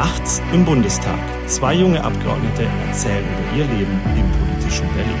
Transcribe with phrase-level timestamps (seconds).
[0.00, 1.18] Nachts im Bundestag.
[1.46, 5.20] Zwei junge Abgeordnete erzählen über ihr Leben im politischen Berlin.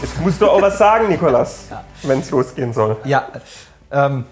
[0.00, 1.82] Jetzt musst du auch was sagen, Nikolas, ja.
[2.04, 2.98] wenn es losgehen soll.
[3.02, 3.26] Ja,
[3.90, 4.26] ähm,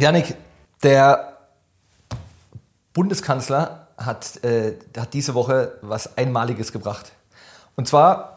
[0.00, 0.34] Janik,
[0.82, 1.36] der
[2.92, 7.12] Bundeskanzler hat, äh, hat diese Woche was Einmaliges gebracht.
[7.76, 8.31] Und zwar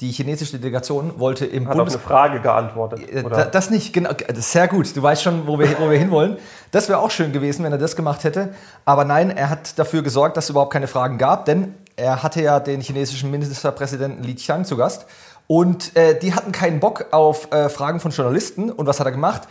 [0.00, 3.00] die chinesische Delegation wollte im Hat Bundes auf eine Frage geantwortet.
[3.10, 3.46] Äh, oder?
[3.46, 4.10] Das nicht, genau.
[4.34, 4.94] Sehr gut.
[4.94, 6.36] Du weißt schon, wo wir, wo wir hinwollen.
[6.70, 8.54] Das wäre auch schön gewesen, wenn er das gemacht hätte.
[8.84, 12.42] Aber nein, er hat dafür gesorgt, dass es überhaupt keine Fragen gab, denn er hatte
[12.42, 15.06] ja den chinesischen Ministerpräsidenten Li Qiang zu Gast.
[15.46, 18.70] Und äh, die hatten keinen Bock auf äh, Fragen von Journalisten.
[18.70, 19.42] Und was hat er gemacht?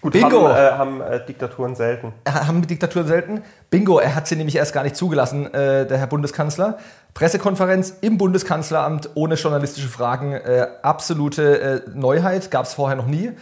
[0.00, 0.48] Gut, Bingo.
[0.48, 2.12] haben, äh, haben äh, Diktaturen selten.
[2.26, 3.42] Haben Diktaturen selten.
[3.68, 6.78] Bingo, er hat sie nämlich erst gar nicht zugelassen, äh, der Herr Bundeskanzler.
[7.14, 10.32] Pressekonferenz im Bundeskanzleramt ohne journalistische Fragen.
[10.32, 13.32] Äh, absolute äh, Neuheit, gab es vorher noch nie.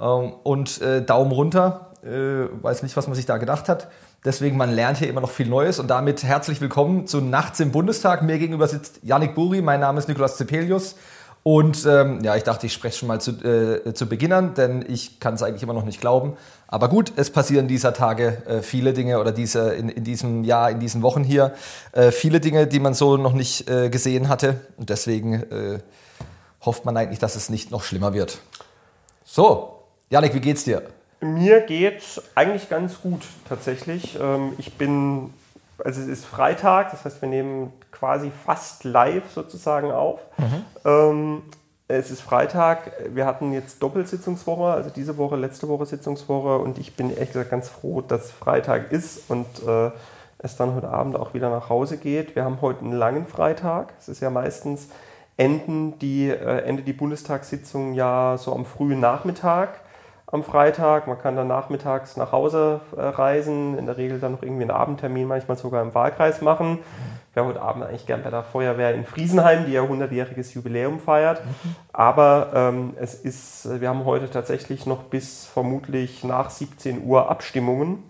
[0.00, 1.92] Ähm, und äh, Daumen runter.
[2.02, 3.88] weiß nicht, was man sich da gedacht hat.
[4.24, 5.78] Deswegen, man lernt hier immer noch viel Neues.
[5.78, 8.22] Und damit herzlich willkommen zu Nachts im Bundestag.
[8.22, 10.96] Mir gegenüber sitzt Yannick Buri, mein Name ist Nikolaus Zepelius.
[11.42, 15.20] Und ähm, ja, ich dachte, ich spreche schon mal zu, äh, zu Beginnern, denn ich
[15.20, 16.36] kann es eigentlich immer noch nicht glauben.
[16.68, 20.70] Aber gut, es passieren dieser Tage äh, viele Dinge oder diese, in, in diesem Jahr,
[20.70, 21.54] in diesen Wochen hier,
[21.92, 24.60] äh, viele Dinge, die man so noch nicht äh, gesehen hatte.
[24.76, 25.78] Und deswegen äh,
[26.64, 28.38] hofft man eigentlich, dass es nicht noch schlimmer wird.
[29.24, 29.78] So,
[30.10, 30.82] Janik, wie geht's dir?
[31.20, 34.18] Mir geht's eigentlich ganz gut tatsächlich.
[34.20, 35.32] Ähm, ich bin,
[35.84, 40.20] also es ist Freitag, das heißt, wir nehmen quasi fast live sozusagen auf.
[40.38, 40.64] Mhm.
[40.84, 41.42] Ähm,
[41.88, 46.94] es ist Freitag, wir hatten jetzt Doppelsitzungswoche, also diese Woche, letzte Woche Sitzungswoche und ich
[46.94, 49.90] bin ehrlich gesagt ganz froh, dass Freitag ist und äh,
[50.38, 52.36] es dann heute Abend auch wieder nach Hause geht.
[52.36, 53.92] Wir haben heute einen langen Freitag.
[53.98, 54.88] Es ist ja meistens
[55.36, 59.80] enden die, äh, Ende die Bundestagssitzung ja so am frühen Nachmittag
[60.32, 61.06] am Freitag.
[61.06, 64.70] Man kann dann nachmittags nach Hause äh, reisen, in der Regel dann noch irgendwie einen
[64.70, 66.78] Abendtermin, manchmal sogar im Wahlkreis machen.
[67.34, 71.40] Wäre heute Abend eigentlich gern bei der Feuerwehr in Friesenheim, die ja 100-jähriges Jubiläum feiert.
[71.92, 78.02] Aber ähm, es ist, wir haben heute tatsächlich noch bis vermutlich nach 17 Uhr Abstimmungen.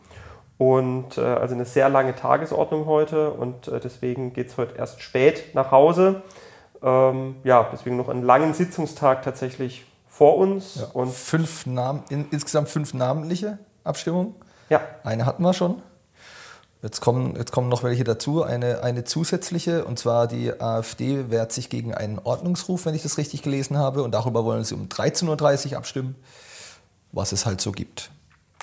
[0.57, 5.01] Und äh, also eine sehr lange Tagesordnung heute und äh, deswegen geht es heute erst
[5.01, 6.21] spät nach Hause.
[6.83, 9.87] Ähm, ja, deswegen noch einen langen Sitzungstag tatsächlich
[10.21, 10.75] vor uns.
[10.75, 10.89] Ja.
[10.93, 14.35] Und fünf Namen, in, insgesamt fünf namentliche Abstimmungen.
[14.69, 14.83] Ja.
[15.03, 15.81] Eine hatten wir schon.
[16.83, 21.53] Jetzt kommen, jetzt kommen noch welche dazu, eine, eine zusätzliche, und zwar die AfD wehrt
[21.53, 24.89] sich gegen einen Ordnungsruf, wenn ich das richtig gelesen habe, und darüber wollen sie um
[24.89, 26.17] 13.30 Uhr abstimmen,
[27.13, 28.11] was es halt so gibt.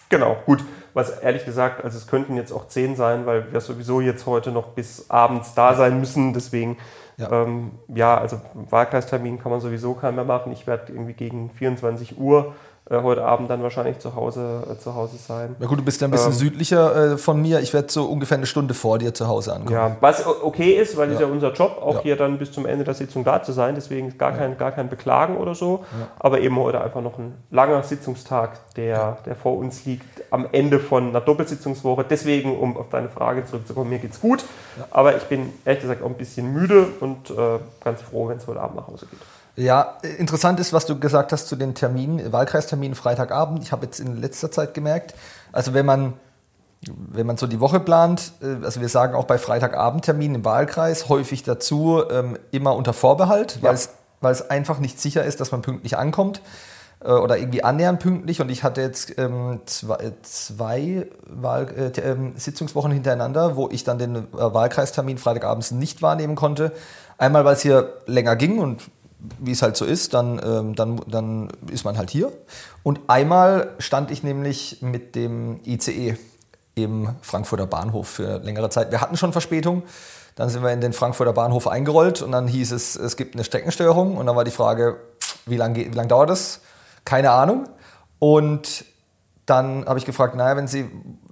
[0.09, 0.63] Genau, gut.
[0.93, 4.51] Was ehrlich gesagt, also es könnten jetzt auch zehn sein, weil wir sowieso jetzt heute
[4.51, 6.33] noch bis abends da sein müssen.
[6.33, 6.77] Deswegen,
[7.17, 10.51] ja, ähm, ja also Wahlkreistermin kann man sowieso keinen mehr machen.
[10.51, 12.55] Ich werde irgendwie gegen 24 Uhr
[12.89, 15.55] heute Abend dann wahrscheinlich zu Hause, äh, zu Hause sein.
[15.59, 17.59] Na gut, du bist ja ein bisschen ähm, südlicher äh, von mir.
[17.59, 19.73] Ich werde so ungefähr eine Stunde vor dir zu Hause ankommen.
[19.73, 21.27] Ja, was okay ist, weil es ja.
[21.27, 22.01] ja unser Job, auch ja.
[22.01, 23.75] hier dann bis zum Ende der Sitzung da zu sein.
[23.75, 24.37] Deswegen gar, ja.
[24.37, 25.83] kein, gar kein Beklagen oder so.
[26.19, 30.79] Aber eben heute einfach noch ein langer Sitzungstag, der, der vor uns liegt, am Ende
[30.79, 32.05] von einer Doppelsitzungswoche.
[32.09, 34.45] Deswegen, um auf deine Frage zurückzukommen, mir geht's gut.
[34.91, 38.47] Aber ich bin ehrlich gesagt auch ein bisschen müde und äh, ganz froh, wenn es
[38.47, 39.19] heute Abend nach Hause geht.
[39.57, 43.63] Ja, interessant ist, was du gesagt hast zu den Terminen, Wahlkreisterminen Freitagabend.
[43.63, 45.15] Ich habe jetzt in letzter Zeit gemerkt,
[45.51, 46.13] also wenn man,
[46.85, 51.09] wenn man so die Woche plant, äh, also wir sagen auch bei Freitagabendterminen im Wahlkreis
[51.09, 53.75] häufig dazu ähm, immer unter Vorbehalt, ja.
[54.21, 56.41] weil es einfach nicht sicher ist, dass man pünktlich ankommt
[57.03, 58.41] äh, oder irgendwie annähernd pünktlich.
[58.41, 63.97] Und ich hatte jetzt ähm, zwei, zwei Wahl, äh, ähm, Sitzungswochen hintereinander, wo ich dann
[63.97, 66.73] den äh, Wahlkreistermin Freitagabends nicht wahrnehmen konnte.
[67.17, 68.83] Einmal, weil es hier länger ging und
[69.39, 72.31] wie es halt so ist, dann, ähm, dann, dann ist man halt hier.
[72.83, 76.17] Und einmal stand ich nämlich mit dem ICE
[76.75, 78.91] im Frankfurter Bahnhof für längere Zeit.
[78.91, 79.83] Wir hatten schon Verspätung.
[80.35, 83.43] Dann sind wir in den Frankfurter Bahnhof eingerollt und dann hieß es, es gibt eine
[83.43, 84.17] Streckenstörung.
[84.17, 84.97] Und dann war die Frage,
[85.47, 86.61] wie lange lang dauert das?
[87.05, 87.67] Keine Ahnung.
[88.19, 88.85] Und
[89.47, 90.89] dann habe ich gefragt, naja, wenn Sie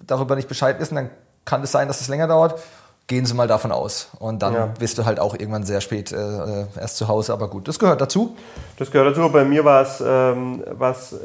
[0.08, 1.12] darüber nicht Bescheid wissen, dann
[1.46, 2.60] kann es sein, dass es länger dauert
[3.08, 4.10] gehen Sie mal davon aus.
[4.20, 4.66] Und dann ja.
[4.80, 7.34] bist du halt auch irgendwann sehr spät äh, äh, erst zu Hause.
[7.34, 8.36] Aber gut, das gehört dazu.
[8.78, 9.30] Das gehört dazu.
[9.30, 10.64] Bei mir war es ähm,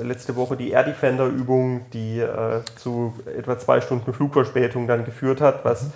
[0.03, 5.41] letzte Woche die Air Defender Übung, die äh, zu etwa zwei Stunden Flugverspätung dann geführt
[5.41, 5.93] hat, was mhm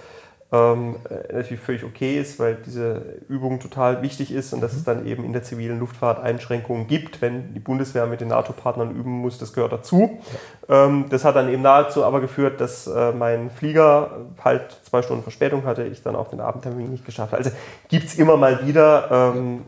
[0.54, 4.84] ähm, äh, natürlich völlig okay ist, weil diese Übung total wichtig ist und dass es
[4.84, 9.10] dann eben in der zivilen Luftfahrt Einschränkungen gibt, wenn die Bundeswehr mit den NATO-Partnern üben
[9.10, 10.20] muss, das gehört dazu.
[10.68, 15.24] Ähm, das hat dann eben dazu aber geführt, dass äh, mein Flieger halt zwei Stunden
[15.24, 17.34] Verspätung hatte, ich dann auch den Abendtermin nicht geschafft.
[17.34, 17.50] Also
[17.88, 19.64] gibt es immer mal wieder, ähm,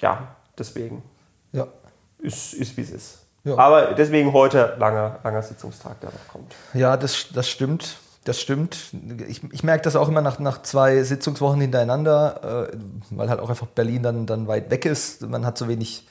[0.00, 0.10] ja.
[0.10, 1.02] ja, deswegen.
[1.52, 1.66] Ja.
[2.18, 3.18] Ist, ist wie es ist.
[3.44, 3.56] Ja.
[3.58, 6.54] Aber deswegen heute langer, langer Sitzungstag, der noch kommt.
[6.74, 7.98] Ja, das, das stimmt.
[8.24, 8.94] Das stimmt.
[9.28, 12.76] Ich, ich merke das auch immer nach, nach zwei Sitzungswochen hintereinander, äh,
[13.10, 15.28] weil halt auch einfach Berlin dann, dann weit weg ist.
[15.28, 16.06] Man hat so wenig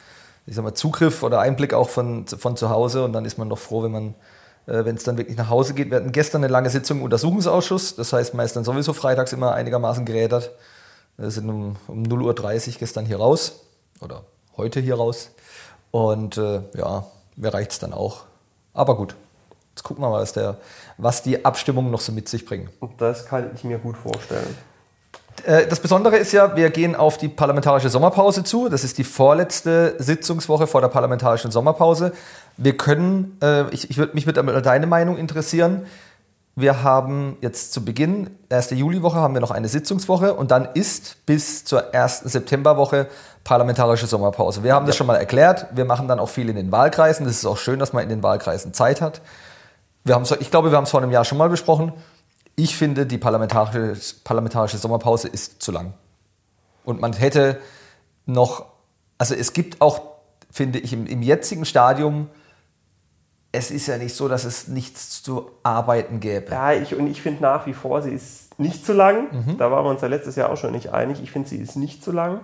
[0.46, 3.50] ich sag mal, Zugriff oder Einblick auch von, von zu Hause und dann ist man
[3.50, 4.16] doch froh, wenn man,
[4.66, 5.90] äh, wenn es dann wirklich nach Hause geht.
[5.90, 9.34] Wir hatten gestern eine lange Sitzung im Untersuchungsausschuss, das heißt, man ist dann sowieso freitags
[9.34, 10.52] immer einigermaßen gerädert.
[11.18, 13.62] Wir sind um, um 0.30 Uhr gestern hier raus
[14.02, 14.24] oder
[14.58, 15.30] heute hier raus.
[15.92, 17.06] Und äh, ja,
[17.36, 18.24] mir reicht es dann auch.
[18.74, 19.16] Aber gut,
[19.74, 20.58] jetzt gucken wir mal, was, der,
[20.98, 22.70] was die Abstimmungen noch so mit sich bringen.
[22.98, 24.56] Das kann ich mir gut vorstellen.
[25.46, 28.70] Äh, das Besondere ist ja, wir gehen auf die parlamentarische Sommerpause zu.
[28.70, 32.14] Das ist die vorletzte Sitzungswoche vor der parlamentarischen Sommerpause.
[32.58, 35.86] Wir können, äh, ich, ich würde mich mit deine Meinung interessieren.
[36.56, 41.26] Wir haben jetzt zu Beginn, erste Juliwoche, haben wir noch eine Sitzungswoche und dann ist
[41.26, 43.08] bis zur ersten Septemberwoche
[43.44, 44.64] parlamentarische Sommerpause.
[44.64, 45.66] Wir haben das schon mal erklärt.
[45.72, 47.26] Wir machen dann auch viel in den Wahlkreisen.
[47.26, 49.22] Das ist auch schön, dass man in den Wahlkreisen Zeit hat.
[50.04, 51.94] Wir haben ich glaube, wir haben es vor einem Jahr schon mal besprochen.
[52.56, 55.94] Ich finde, die parlamentarische, parlamentarische Sommerpause ist zu lang.
[56.84, 57.60] Und man hätte
[58.26, 58.66] noch,
[59.18, 60.02] also es gibt auch,
[60.52, 62.30] finde ich, im, im jetzigen Stadium,
[63.52, 66.52] es ist ja nicht so, dass es nichts zu arbeiten gäbe.
[66.52, 69.28] Ja, ich, und ich finde nach wie vor, sie ist nicht zu lang.
[69.32, 69.58] Mhm.
[69.58, 71.22] Da waren wir uns ja letztes Jahr auch schon nicht einig.
[71.22, 72.42] Ich finde, sie ist nicht zu lang,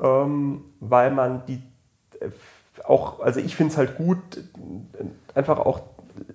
[0.00, 1.62] ähm, weil man die
[2.20, 2.30] äh,
[2.84, 4.18] auch, also ich finde es halt gut,
[5.34, 5.80] einfach auch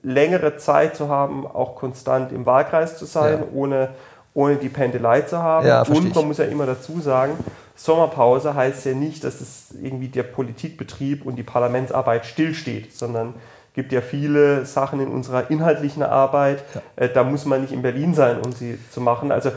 [0.01, 3.47] längere Zeit zu haben, auch konstant im Wahlkreis zu sein, ja.
[3.53, 3.89] ohne,
[4.33, 5.67] ohne die Pendelei zu haben.
[5.67, 7.33] Ja, und man muss ja immer dazu sagen,
[7.75, 13.33] Sommerpause heißt ja nicht, dass es irgendwie der Politikbetrieb und die Parlamentsarbeit stillsteht, sondern
[13.69, 16.81] es gibt ja viele Sachen in unserer inhaltlichen Arbeit, ja.
[16.95, 19.31] äh, da muss man nicht in Berlin sein, um sie zu machen.
[19.31, 19.51] Also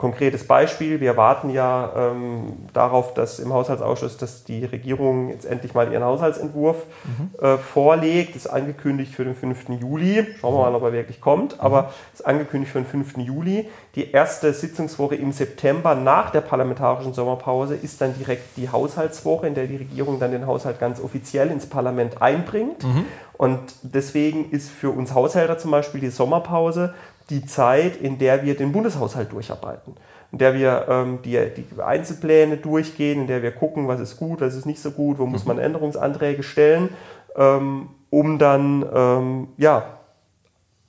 [0.00, 0.98] konkretes Beispiel.
[1.00, 6.02] Wir warten ja ähm, darauf, dass im Haushaltsausschuss, dass die Regierung jetzt endlich mal ihren
[6.02, 7.44] Haushaltsentwurf mhm.
[7.44, 8.34] äh, vorlegt.
[8.34, 9.68] Das ist angekündigt für den 5.
[9.80, 10.26] Juli.
[10.40, 11.54] Schauen wir mal, ob er wirklich kommt.
[11.54, 11.60] Mhm.
[11.60, 13.18] Aber ist angekündigt für den 5.
[13.18, 13.68] Juli.
[13.94, 19.54] Die erste Sitzungswoche im September nach der parlamentarischen Sommerpause ist dann direkt die Haushaltswoche, in
[19.54, 22.84] der die Regierung dann den Haushalt ganz offiziell ins Parlament einbringt.
[22.84, 23.04] Mhm.
[23.36, 26.94] Und deswegen ist für uns Haushälter zum Beispiel die Sommerpause
[27.30, 29.94] die Zeit, in der wir den Bundeshaushalt durcharbeiten,
[30.32, 34.40] in der wir ähm, die, die, Einzelpläne durchgehen, in der wir gucken, was ist gut,
[34.40, 35.62] was ist nicht so gut, wo muss man mhm.
[35.62, 36.90] Änderungsanträge stellen,
[37.36, 39.84] ähm, um dann ähm, ja,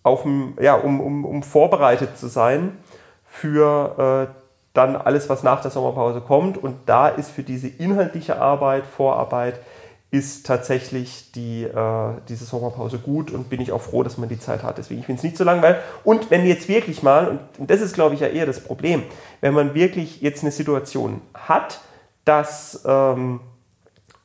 [0.03, 0.25] auf,
[0.59, 2.77] ja, um, um, um vorbereitet zu sein
[3.25, 4.41] für äh,
[4.73, 6.57] dann alles, was nach der Sommerpause kommt.
[6.57, 9.59] Und da ist für diese inhaltliche Arbeit, Vorarbeit,
[10.11, 14.39] ist tatsächlich die, äh, diese Sommerpause gut und bin ich auch froh, dass man die
[14.39, 14.77] Zeit hat.
[14.77, 15.77] Deswegen, ich finde es nicht so langweilig.
[16.03, 19.03] Und wenn jetzt wirklich mal, und das ist, glaube ich, ja eher das Problem,
[19.39, 21.79] wenn man wirklich jetzt eine Situation hat,
[22.25, 23.39] dass ähm,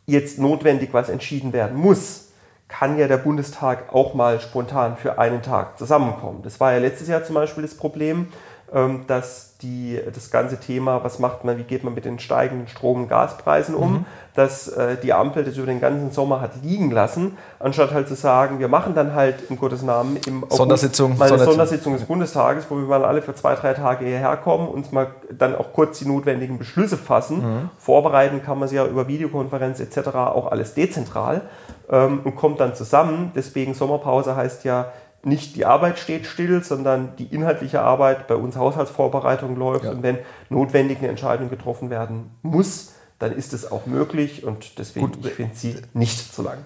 [0.07, 2.31] jetzt notwendig was entschieden werden muss,
[2.67, 6.41] kann ja der Bundestag auch mal spontan für einen Tag zusammenkommen.
[6.43, 8.27] Das war ja letztes Jahr zum Beispiel das Problem,
[8.73, 12.69] ähm, dass die, das ganze Thema, was macht man, wie geht man mit den steigenden
[12.69, 14.05] Strom- und Gaspreisen um, mhm.
[14.35, 18.15] dass äh, die Ampel das über den ganzen Sommer hat liegen lassen, anstatt halt zu
[18.15, 22.05] sagen, wir machen dann halt im Gottes Namen im August Sondersitzung, mal eine Sondersitzung des
[22.05, 25.73] Bundestages, wo wir mal alle für zwei, drei Tage hierher kommen, uns mal dann auch
[25.73, 27.39] kurz die notwendigen Beschlüsse fassen.
[27.39, 27.71] Mhm.
[27.79, 30.09] Vorbereiten kann man sie ja über Videokonferenz etc.
[30.09, 31.43] auch alles dezentral
[31.91, 33.33] ähm, und kommt dann zusammen.
[33.35, 34.93] Deswegen Sommerpause heißt ja,
[35.27, 39.85] nicht die Arbeit steht still, sondern die inhaltliche Arbeit bei uns Haushaltsvorbereitung läuft.
[39.85, 39.91] Ja.
[39.91, 40.19] Und wenn
[40.49, 45.33] notwendig eine Entscheidung getroffen werden muss, dann ist es auch möglich und deswegen Gut, ich
[45.33, 46.59] finde sie nicht zu lang.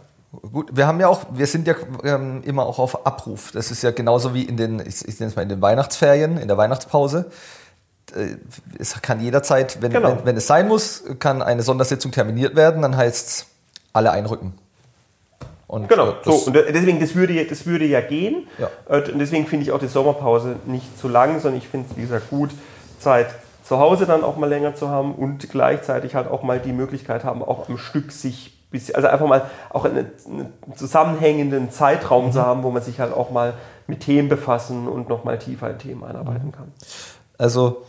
[0.52, 1.74] Gut, wir haben ja auch, wir sind ja
[2.04, 3.50] ähm, immer auch auf Abruf.
[3.52, 6.36] Das ist ja genauso wie in den, ich, ich nenne es mal in den Weihnachtsferien,
[6.36, 7.30] in der Weihnachtspause.
[8.14, 8.36] Äh,
[8.78, 10.18] es kann jederzeit, wenn, genau.
[10.18, 13.46] wenn, wenn es sein muss, kann eine Sondersitzung terminiert werden, dann heißt es
[13.92, 14.52] alle einrücken.
[15.70, 16.32] Und genau, äh, so.
[16.32, 18.48] Und deswegen, das würde, das würde ja gehen.
[18.58, 18.68] Ja.
[18.86, 22.02] Und deswegen finde ich auch die Sommerpause nicht zu lang, sondern ich finde es, wie
[22.02, 22.50] gesagt, gut,
[22.98, 23.28] Zeit
[23.62, 27.22] zu Hause dann auch mal länger zu haben und gleichzeitig halt auch mal die Möglichkeit
[27.22, 32.32] haben, auch am Stück sich bisschen, also einfach mal auch einen, einen zusammenhängenden Zeitraum mhm.
[32.32, 33.54] zu haben, wo man sich halt auch mal
[33.86, 36.52] mit Themen befassen und noch mal tiefer in Themen einarbeiten mhm.
[36.52, 36.72] kann.
[37.38, 37.86] Also,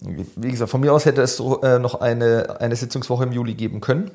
[0.00, 3.54] wie gesagt, von mir aus hätte es so, äh, noch eine, eine Sitzungswoche im Juli
[3.54, 4.10] geben können.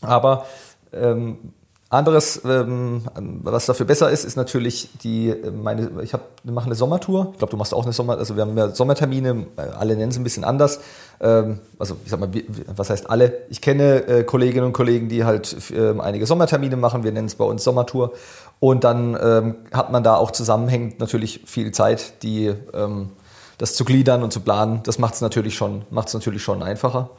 [0.00, 0.46] Aber
[0.94, 1.52] ähm,
[1.94, 3.02] anderes, ähm,
[3.42, 7.30] was dafür besser ist, ist natürlich die, meine, ich habe, wir machen eine Sommertour.
[7.32, 10.18] Ich glaube, du machst auch eine Sommer, also wir haben ja Sommertermine, alle nennen es
[10.18, 10.80] ein bisschen anders.
[11.20, 12.30] Ähm, also ich sag mal,
[12.74, 13.44] was heißt alle?
[13.48, 17.04] Ich kenne äh, Kolleginnen und Kollegen, die halt äh, einige Sommertermine machen.
[17.04, 18.12] Wir nennen es bei uns Sommertour.
[18.60, 23.10] Und dann ähm, hat man da auch zusammenhängend natürlich viel Zeit, die ähm,
[23.58, 24.80] das zu gliedern und zu planen.
[24.84, 27.10] Das macht es natürlich schon, macht es natürlich schon einfacher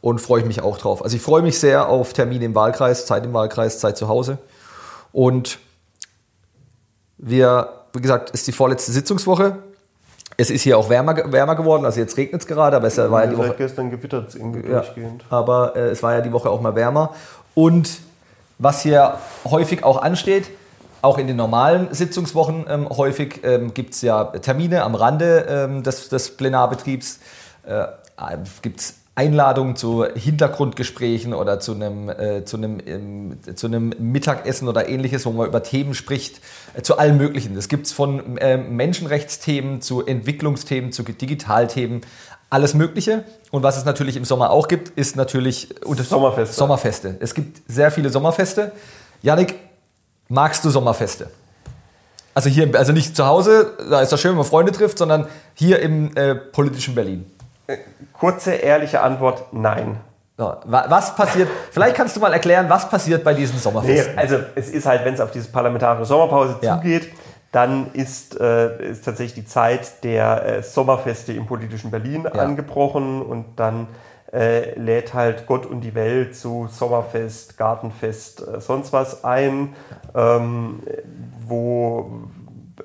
[0.00, 1.02] und freue ich mich auch drauf.
[1.04, 4.38] Also ich freue mich sehr auf Termine im Wahlkreis, Zeit im Wahlkreis, Zeit zu Hause.
[5.12, 5.58] Und
[7.18, 9.56] wir, wie gesagt, ist die vorletzte Sitzungswoche.
[10.36, 13.24] Es ist hier auch wärmer, wärmer geworden, also jetzt regnet es gerade, aber es war
[13.24, 13.54] ja die Woche.
[13.58, 15.24] gestern gewittert es irgendwie Ja, durchgehend.
[15.28, 17.14] aber äh, es war ja die Woche auch mal wärmer.
[17.54, 17.98] Und
[18.58, 20.50] was hier häufig auch ansteht,
[21.02, 25.82] auch in den normalen Sitzungswochen ähm, häufig ähm, gibt es ja Termine am Rande ähm,
[25.82, 27.20] des, des Plenarbetriebs.
[27.66, 27.86] Äh,
[28.62, 34.66] gibt es Einladungen zu Hintergrundgesprächen oder zu einem, äh, zu, einem, ähm, zu einem Mittagessen
[34.66, 36.40] oder ähnliches, wo man über Themen spricht,
[36.72, 37.54] äh, zu allen möglichen.
[37.54, 42.00] Das gibt es von äh, Menschenrechtsthemen zu Entwicklungsthemen, zu Digitalthemen,
[42.48, 43.24] alles Mögliche.
[43.50, 46.54] Und was es natürlich im Sommer auch gibt, ist natürlich Sommerfeste.
[46.54, 47.16] Sommerfeste.
[47.20, 48.72] Es gibt sehr viele Sommerfeste.
[49.20, 49.54] Janik,
[50.28, 51.28] magst du Sommerfeste?
[52.32, 55.26] Also hier, also nicht zu Hause, da ist das schön, wenn man Freunde trifft, sondern
[55.52, 57.26] hier im äh, politischen Berlin.
[58.12, 60.00] Kurze, ehrliche Antwort, nein.
[60.36, 61.48] So, wa- was passiert?
[61.70, 64.18] Vielleicht kannst du mal erklären, was passiert bei diesen Nee, Sommerfesten?
[64.18, 66.76] also es ist halt, wenn es auf diese parlamentarische Sommerpause Ja.
[66.76, 67.12] zugeht,
[67.52, 72.40] dann ist, äh, ist tatsächlich die Zeit der äh, Sommerfeste im politischen Berlin Ja.
[72.42, 73.88] angebrochen und dann
[74.32, 79.74] äh, lädt halt Gott und die Welt zu Sommerfest, Gartenfest, äh, sonst was ein,
[80.14, 80.80] ähm,
[81.48, 82.08] wo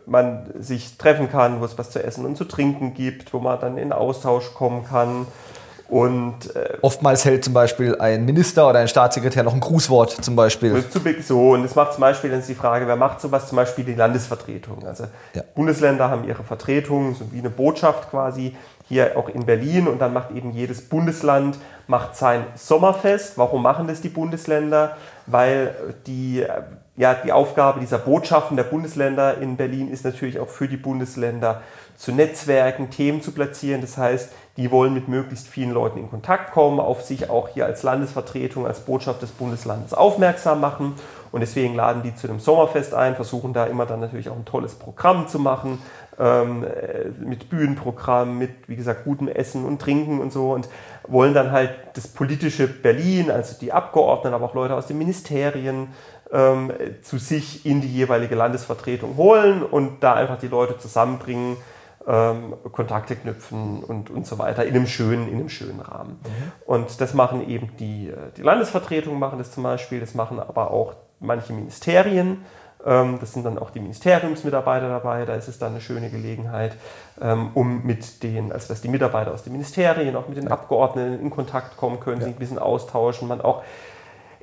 [0.06, 3.60] man sich treffen kann, wo es was zu essen und zu trinken gibt, wo man
[3.60, 5.28] dann in Austausch kommen kann.
[5.88, 10.36] Und äh, Oftmals hält zum Beispiel ein Minister oder ein Staatssekretär noch ein Grußwort zum
[10.36, 10.84] Beispiel.
[11.22, 13.48] So, und es macht zum Beispiel dann ist die Frage, wer macht sowas?
[13.48, 14.86] Zum Beispiel die Landesvertretung.
[14.88, 15.44] Also Ja.
[15.54, 18.56] Bundesländer haben ihre Vertretung, so wie eine Botschaft quasi,
[18.88, 21.58] hier auch in Berlin und dann macht eben jedes Bundesland
[21.88, 23.38] macht sein Sommerfest.
[23.38, 24.98] Warum machen das die Bundesländer?
[25.28, 25.76] Weil
[26.08, 26.62] die, äh,
[26.98, 31.62] ja, die Aufgabe dieser Botschaften der Bundesländer in Berlin ist natürlich auch für die Bundesländer
[31.98, 33.82] zu Netzwerken, Themen zu platzieren.
[33.82, 37.66] Das heißt, die wollen mit möglichst vielen Leuten in Kontakt kommen, auf sich auch hier
[37.66, 40.94] als Landesvertretung, als Botschaft des Bundeslandes aufmerksam machen.
[41.34, 44.46] Und deswegen laden die zu einem Sommerfest ein, versuchen da immer dann natürlich auch ein
[44.46, 45.80] tolles Programm zu machen,
[46.18, 50.70] ähm, äh, mit Bühnenprogramm, mit, wie gesagt, gutem Essen und Trinken und so und
[51.08, 55.90] wollen dann halt das politische Berlin, also die Abgeordneten, aber auch Leute aus den Ministerien,
[56.32, 61.58] ähm, zu sich in die jeweilige Landesvertretung holen und da einfach die Leute zusammenbringen,
[62.08, 66.20] ähm, Kontakte knüpfen und, und so weiter in einem schönen, in einem schönen Rahmen.
[66.66, 70.96] Und das machen eben die, die Landesvertretungen machen das zum Beispiel, das machen aber auch
[71.20, 72.46] manche Ministerien.
[72.86, 75.26] Ähm, das sind dann auch die Ministeriumsmitarbeiter dabei.
[75.26, 76.76] Da ist es dann eine schöne Gelegenheit,
[77.20, 81.20] ähm, um mit den, also dass die Mitarbeiter aus den Ministerien auch mit den Abgeordneten
[81.20, 83.64] in Kontakt kommen können, sich ein bisschen austauschen, man auch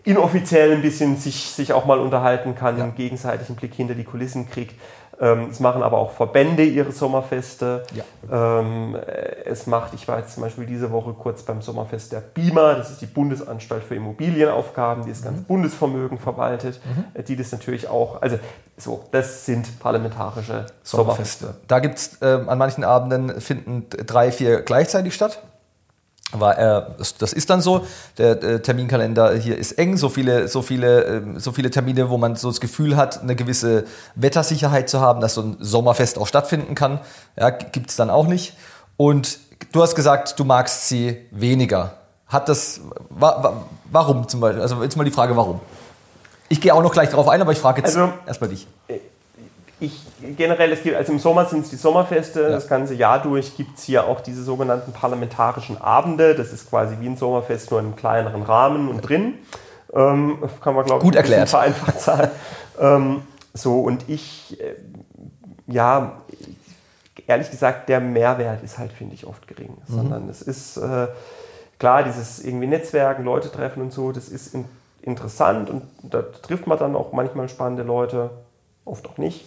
[0.04, 4.48] inoffiziell ein bisschen sich, sich auch mal unterhalten kann, einen gegenseitigen Blick hinter die Kulissen
[4.50, 4.74] kriegt.
[5.20, 7.84] Ähm, es machen aber auch Verbände ihre Sommerfeste.
[7.94, 8.58] Ja.
[8.60, 12.20] Ähm, äh, es macht, ich war jetzt zum Beispiel diese Woche kurz beim Sommerfest der
[12.20, 16.80] BIMA, das ist die Bundesanstalt für Immobilienaufgaben, die das ganze Bundesvermögen verwaltet,
[17.14, 18.38] äh, die das natürlich auch, also
[18.76, 21.54] so, das sind parlamentarische Sommerfeste.
[21.68, 25.40] Da gibt es ähm, an manchen Abenden finden drei, vier gleichzeitig statt.
[26.32, 26.82] Aber äh,
[27.18, 27.86] das, ist dann so.
[28.18, 32.16] Der äh, Terminkalender hier ist eng, so viele, so, viele, ähm, so viele Termine, wo
[32.16, 33.84] man so das Gefühl hat, eine gewisse
[34.14, 37.00] Wettersicherheit zu haben, dass so ein Sommerfest auch stattfinden kann.
[37.36, 38.56] Ja, gibt es dann auch nicht.
[38.96, 39.38] Und
[39.72, 41.94] du hast gesagt, du magst sie weniger.
[42.28, 44.62] Hat das, wa, wa, warum zum Beispiel?
[44.62, 45.60] Also jetzt mal die Frage, warum?
[46.48, 48.66] Ich gehe auch noch gleich darauf ein, aber ich frage jetzt Also- erstmal dich.
[49.82, 50.00] Ich
[50.36, 53.78] generell, es gibt, also im Sommer sind es die Sommerfeste, das ganze Jahr durch gibt
[53.78, 56.36] es hier auch diese sogenannten parlamentarischen Abende.
[56.36, 59.34] Das ist quasi wie ein Sommerfest, nur in einem kleineren Rahmen und drin.
[59.92, 61.48] Ähm, kann man, glaube ich, Gut erklärt.
[61.48, 62.30] vereinfacht sagen.
[62.80, 63.22] ähm,
[63.54, 64.76] so, und ich, äh,
[65.66, 66.12] ja,
[67.26, 69.76] ehrlich gesagt, der Mehrwert ist halt, finde ich, oft gering.
[69.88, 71.08] Sondern es ist äh,
[71.80, 74.64] klar, dieses irgendwie Netzwerken, Leute treffen und so, das ist in,
[75.02, 78.30] interessant und da trifft man dann auch manchmal spannende Leute,
[78.84, 79.44] oft auch nicht.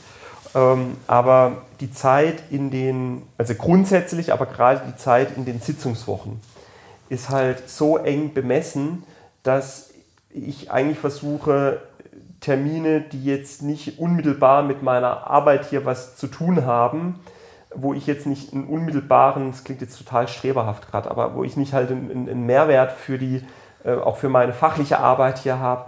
[0.56, 6.40] Ähm, aber die Zeit in den, also grundsätzlich, aber gerade die Zeit in den Sitzungswochen
[7.10, 9.04] ist halt so eng bemessen,
[9.44, 9.92] dass
[10.30, 11.82] ich eigentlich versuche,
[12.40, 17.20] Termine, die jetzt nicht unmittelbar mit meiner Arbeit hier was zu tun haben,
[17.74, 21.58] wo ich jetzt nicht einen unmittelbaren, das klingt jetzt total streberhaft gerade, aber wo ich
[21.58, 23.42] nicht halt einen, einen Mehrwert für die,
[23.84, 25.86] äh, auch für meine fachliche Arbeit hier habe,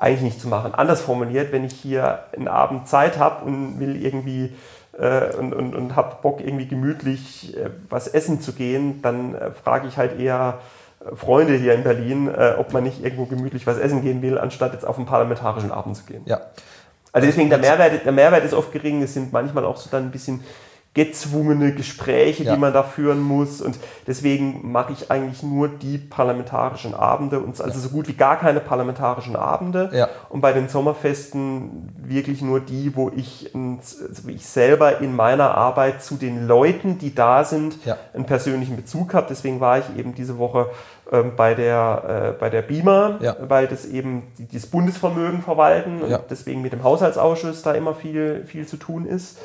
[0.00, 0.74] eigentlich nicht zu machen.
[0.74, 4.54] Anders formuliert, wenn ich hier einen Abend Zeit habe und will irgendwie
[4.98, 9.50] äh, und, und, und habe Bock irgendwie gemütlich äh, was essen zu gehen, dann äh,
[9.50, 10.58] frage ich halt eher
[11.00, 14.38] äh, Freunde hier in Berlin, äh, ob man nicht irgendwo gemütlich was essen gehen will,
[14.38, 16.22] anstatt jetzt auf einen parlamentarischen Abend zu gehen.
[16.24, 16.40] Ja.
[17.12, 19.02] Also deswegen der Mehrwert, der Mehrwert ist oft gering.
[19.02, 20.42] Es sind manchmal auch so dann ein bisschen
[20.92, 22.54] gezwungene Gespräche, Ja.
[22.54, 23.60] die man da führen muss.
[23.60, 23.78] Und
[24.08, 28.58] deswegen mache ich eigentlich nur die parlamentarischen Abende und also so gut wie gar keine
[28.58, 29.90] parlamentarischen Abende.
[29.92, 30.08] Ja.
[30.30, 36.02] Und bei den Sommerfesten wirklich nur die, wo ich, also ich selber in meiner Arbeit
[36.02, 37.96] zu den Leuten, die da sind, Ja.
[38.12, 39.26] einen persönlichen Bezug habe.
[39.30, 40.70] Deswegen war ich eben diese Woche
[41.12, 43.36] ähm, bei, der, äh, bei der BIMA, Ja.
[43.48, 46.18] weil das eben die, das Bundesvermögen verwalten und Ja.
[46.28, 49.38] deswegen mit dem Haushaltsausschuss da immer viel, viel zu tun ist.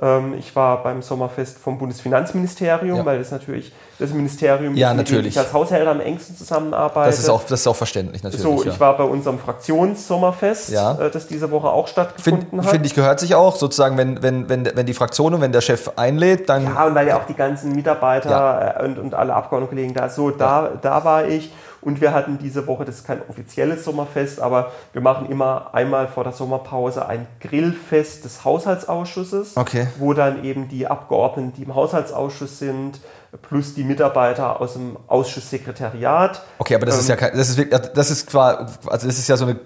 [0.00, 3.04] Ähm, ich war beim Sommerfest vom Bundesfinanzministerium, Ja.
[3.04, 7.10] weil das natürlich das Ministerium Ja, mit dem ich als Haushälter am engsten zusammenarbeite.
[7.10, 8.42] Das ist auch, das ist auch verständlich natürlich.
[8.42, 8.70] so, ja.
[8.72, 10.94] ich war bei unserem Fraktionssommerfest, Ja.
[10.98, 12.70] äh, das diese Woche auch stattgefunden Finde hat.
[12.70, 15.60] find ich, gehört sich auch, sozusagen, wenn, wenn, wenn, wenn die Fraktion und wenn der
[15.60, 16.64] Chef einlädt, dann.
[16.64, 20.30] Ja, und weil ja auch die ganzen Mitarbeiter äh, und, und alle Abgeordnetenkollegen da so,
[20.30, 21.52] da, da war ich.
[21.82, 26.06] Und wir hatten diese Woche, das ist kein offizielles Sommerfest, aber wir machen immer einmal
[26.06, 29.88] vor der Sommerpause ein Grillfest des Haushaltsausschusses, Okay.
[29.98, 33.00] wo dann eben die Abgeordneten, die im Haushaltsausschuss sind,
[33.48, 36.42] plus die Mitarbeiter aus dem Ausschusssekretariat.
[36.58, 39.28] Okay, aber das ist ja kein, das ist wirklich, das ist quasi, also das ist
[39.28, 39.56] ja so eine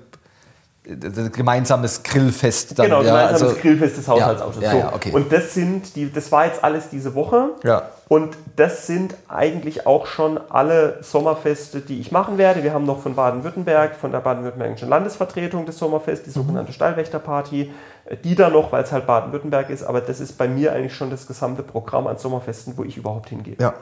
[1.30, 2.86] gemeinsames Grillfest dann.
[2.86, 4.72] Genau, ja, gemeinsames also, Grillfest des Haushaltsausschusses.
[4.72, 5.10] ja, ja, okay.
[5.12, 7.50] Und das sind die, das war jetzt alles diese Woche.
[7.64, 7.82] Ja.
[8.08, 12.62] Und das sind eigentlich auch schon alle Sommerfeste, die ich machen werde.
[12.62, 17.72] Wir haben noch von Baden-Württemberg, von der baden-württembergischen Landesvertretung des Sommerfest, die sogenannte Stallwächterparty.
[18.04, 20.94] Äh, Die da noch, weil es halt Baden-Württemberg ist, aber das ist bei mir eigentlich
[20.94, 23.56] schon das gesamte Programm an Sommerfesten, wo ich überhaupt hingehe.
[23.58, 23.74] Ja.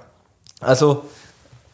[0.60, 1.04] Also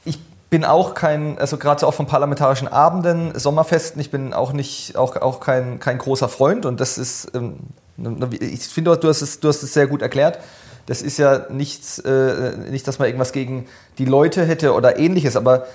[0.04, 0.18] ich
[0.50, 4.96] bin auch kein, also gerade so auch von parlamentarischen Abenden, Sommerfesten, ich bin auch nicht,
[4.96, 7.58] auch, auch kein, kein großer Freund und das ist, ähm,
[8.40, 10.40] ich finde, du hast, es, du hast es sehr gut erklärt.
[10.90, 13.68] Das ist ja nichts, äh, nicht, dass man irgendwas gegen
[13.98, 15.66] die Leute hätte oder ähnliches, aber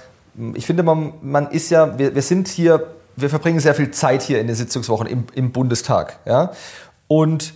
[0.56, 4.24] ich finde, man, man ist ja, wir, wir sind hier, wir verbringen sehr viel Zeit
[4.24, 6.20] hier in den Sitzungswochen im, im Bundestag.
[6.26, 6.52] Ja?
[7.08, 7.54] Und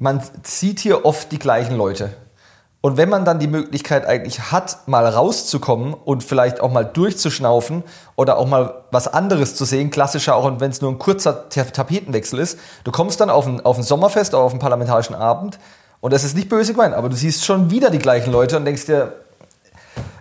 [0.00, 2.10] man sieht hier oft die gleichen Leute.
[2.80, 7.84] Und wenn man dann die Möglichkeit eigentlich hat, mal rauszukommen und vielleicht auch mal durchzuschnaufen
[8.16, 11.62] oder auch mal was anderes zu sehen, klassischer auch, wenn es nur ein kurzer Ta-
[11.62, 15.60] Tapetenwechsel ist, du kommst dann auf ein, auf ein Sommerfest oder auf einen parlamentarischen Abend
[16.00, 18.64] und das ist nicht böse gemeint, aber du siehst schon wieder die gleichen Leute und
[18.64, 19.12] denkst dir,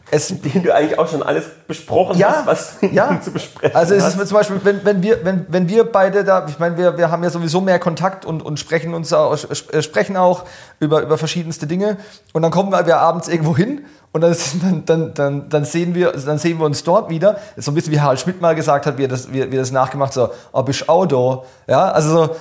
[0.10, 3.20] es, Den du eigentlich auch schon alles besprochen ja, hast, was ja.
[3.20, 6.46] zu besprechen Also es ist zum Beispiel, wenn, wenn, wir, wenn, wenn wir beide da,
[6.48, 9.82] ich meine, wir, wir haben ja sowieso mehr Kontakt und, und sprechen uns auch, äh,
[9.82, 10.46] sprechen auch
[10.80, 11.98] über, über verschiedenste Dinge
[12.32, 14.22] und dann kommen wir, abends irgendwo hin und
[14.62, 17.34] dann, dann, dann, dann, sehen wir, dann sehen wir uns dort wieder.
[17.34, 19.52] Das ist so ein bisschen wie Harald Schmidt mal gesagt hat, wie er das, wie,
[19.52, 21.44] wie er das nachgemacht so, oh, bist auch da?
[21.68, 22.36] Ja, also so,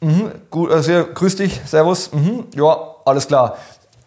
[0.00, 3.56] mhm, gut, also, grüß dich, servus, mhm, ja, alles klar.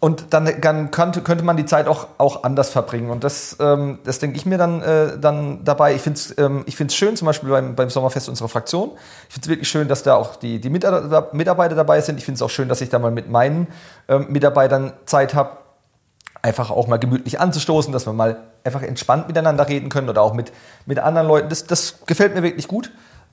[0.04, 3.08] Und dann, dann könnte, könnte man die Zeit auch, auch anders verbringen.
[3.10, 5.94] Und das, ähm, das denke ich mir dann, äh, dann dabei.
[5.94, 8.90] Ich finde es ähm, schön, zum Beispiel beim, beim Sommerfest unserer Fraktion.
[9.28, 12.18] Ich finde es wirklich schön, dass da auch die, die Mitarbeiter Mitarbeiter dabei sind.
[12.18, 13.68] Ich finde es auch schön, dass ich da mal mit meinen
[14.08, 15.58] ähm, Mitarbeitern Zeit habe,
[16.42, 20.34] einfach auch mal gemütlich anzustoßen, dass wir mal einfach entspannt miteinander reden können oder auch
[20.34, 20.52] mit,
[20.84, 21.48] mit anderen Leuten.
[21.48, 22.90] Das, das gefällt mir wirklich gut,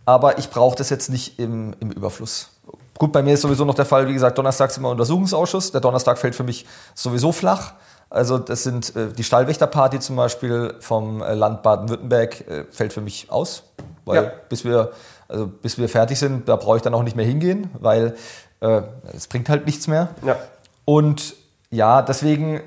[0.10, 2.50] aber ich brauche das jetzt nicht im, im Überfluss.
[2.98, 5.72] Gut, bei mir ist sowieso noch der Fall, wie gesagt, donnerstags immer Untersuchungsausschuss.
[5.72, 7.74] Der Donnerstag fällt für mich sowieso flach.
[8.10, 13.02] Also das sind äh, die Stallwächterparty zum Beispiel vom äh, Land Baden-Württemberg äh, fällt für
[13.02, 13.64] mich aus,
[14.06, 14.32] weil Ja.
[14.50, 14.92] bis wir
[15.28, 18.16] also bis wir fertig sind, da brauche ich dann auch nicht mehr hingehen, weil
[18.62, 18.82] äh,
[19.14, 20.10] es bringt halt nichts mehr.
[20.26, 20.38] Ja.
[20.86, 21.36] Und
[21.70, 22.62] ja, deswegen äh,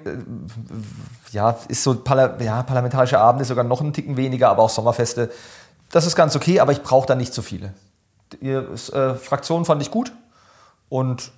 [1.33, 5.31] ja, ist so Parla ja, parlamentarische Abende sogar noch einen Ticken weniger, aber auch Sommerfeste.
[5.93, 7.73] Das ist ganz okay, aber ich brauche da nicht so viele.
[8.41, 10.13] Ihr äh, Fraktion fand ich gut
[10.89, 11.31] und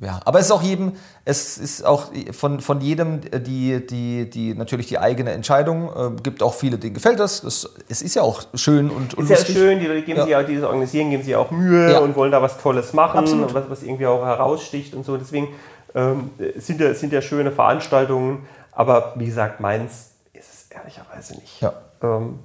[0.00, 0.92] ja, aber es ist auch jedem,
[1.24, 5.88] es ist auch von, von jedem die, die, die natürlich die eigene Entscheidung.
[6.16, 7.40] Äh, gibt auch viele, denen gefällt das.
[7.40, 7.68] das.
[7.88, 9.56] Es ist ja auch schön und, und Ist ja lustig.
[9.56, 10.24] schön, die geben Ja.
[10.24, 11.98] sich auch, die das organisieren, geben sich auch Mühe Ja.
[11.98, 13.52] und wollen da was Tolles machen, Absolut.
[13.54, 15.16] was, was irgendwie auch heraussticht und so.
[15.16, 15.48] Deswegen
[15.96, 21.60] ähm, sind, ja, sind ja schöne Veranstaltungen, aber wie gesagt, meins ist es ehrlicherweise nicht.
[21.60, 21.72] Ja.
[22.02, 22.38] Ähm,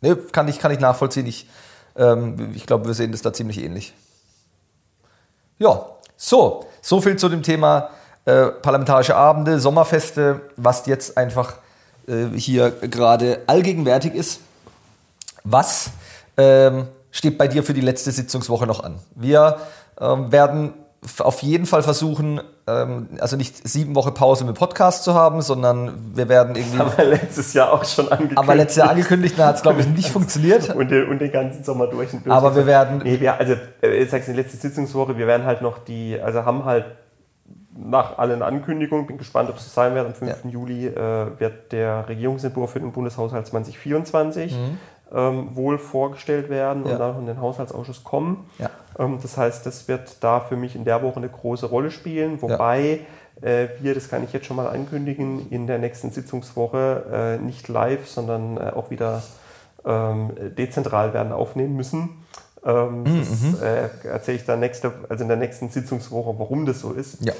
[0.00, 1.26] Nee, kann ich, kann ich nachvollziehen.
[1.26, 1.48] Ich,
[1.96, 3.94] ähm, ich glaube, wir sehen das da ziemlich ähnlich.
[5.58, 7.90] Ja, so, so viel zu dem Thema
[8.24, 11.54] äh, parlamentarische Abende, Sommerfeste, was jetzt einfach
[12.06, 14.40] äh, hier gerade allgegenwärtig ist.
[15.44, 15.90] Was
[16.36, 18.98] ähm, steht bei dir für die letzte Sitzungswoche noch an?
[19.14, 19.58] Wir
[20.00, 20.74] ähm, werden
[21.18, 26.12] auf jeden Fall versuchen, ähm, also nicht sieben Wochen Pause mit Podcast zu haben, sondern
[26.14, 26.78] wir werden irgendwie.
[26.78, 28.38] haben wir letztes Jahr auch schon angekündigt.
[28.38, 30.74] Aber letztes Jahr angekündigt, da hat es, glaube ich, nicht funktioniert.
[30.74, 32.12] und, den, und den ganzen Sommer durch.
[32.12, 32.34] Und durch.
[32.34, 35.46] Aber wir werden- Nee, wir, also, äh, ich sag's in der letzten Sitzungswoche, wir werden
[35.46, 36.84] halt noch die, also haben halt
[37.78, 40.46] nach allen Ankündigungen, bin gespannt, ob es so sein wird, am 5.
[40.50, 44.78] Juli äh, wird der Regierungsentwurf für den Bundeshaushalt 2024 Mhm.
[45.14, 46.92] Ähm, wohl vorgestellt werden Ja.
[46.92, 48.50] und dann in den Haushaltsausschuss kommen.
[48.58, 48.70] Ja.
[48.98, 52.42] Ähm, das heißt, das wird da für mich in der Woche eine große Rolle spielen,
[52.42, 53.00] wobei
[53.42, 57.68] äh, wir, das kann ich jetzt schon mal ankündigen, in der nächsten Sitzungswoche äh, nicht
[57.68, 59.22] live, sondern äh, auch wieder
[59.84, 62.24] ähm, dezentral werden aufnehmen müssen.
[62.64, 66.92] Ähm, das äh, erzähle ich dann nächste, also in der nächsten Sitzungswoche, warum das so
[66.92, 67.24] ist.
[67.24, 67.32] Ja.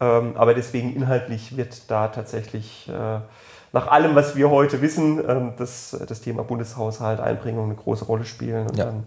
[0.00, 3.20] Ähm, aber deswegen inhaltlich wird da tatsächlich äh,
[3.74, 8.24] nach allem, was wir heute wissen, ähm, das, das Thema Bundeshaushalt, Einbringung eine große Rolle
[8.24, 8.68] spielen.
[8.68, 8.86] Und Ja.
[8.86, 9.04] dann,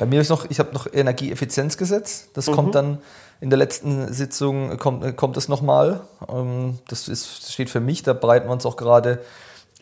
[0.00, 2.28] Bei mir ist noch, ich habe noch Energieeffizienzgesetz.
[2.34, 2.98] Das kommt dann
[3.40, 6.00] in der letzten Sitzung, kommt, äh, kommt es nochmal.
[6.28, 9.20] Ähm, das ist, steht für mich, da bereiten wir uns auch gerade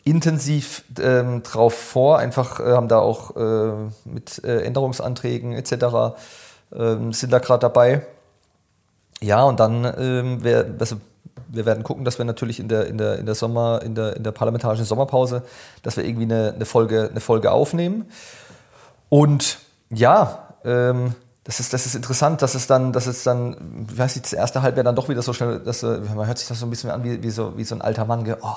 [0.03, 2.19] intensiv ähm, drauf vor.
[2.19, 3.71] Einfach äh, haben da auch äh,
[4.05, 6.15] mit äh, Änderungsanträgen etc.
[6.75, 8.05] Ähm, sind da gerade dabei.
[9.21, 10.97] Ja, und dann ähm, wär, also,
[11.47, 14.15] wir werden gucken, dass wir natürlich in der, in der, in der Sommer, in der,
[14.15, 15.43] in der parlamentarischen Sommerpause,
[15.81, 18.05] dass wir irgendwie eine, eine, Folge, eine Folge aufnehmen.
[19.09, 23.97] Und ja, ähm, das ist, das ist interessant, dass es dann, dass es dann, ich
[23.97, 26.47] weiß nicht, das erste Halbjahr dann doch wieder so schnell, dass, äh, man hört sich
[26.47, 28.47] das so ein bisschen an wie, wie, so, wie so ein alter Mann, oh,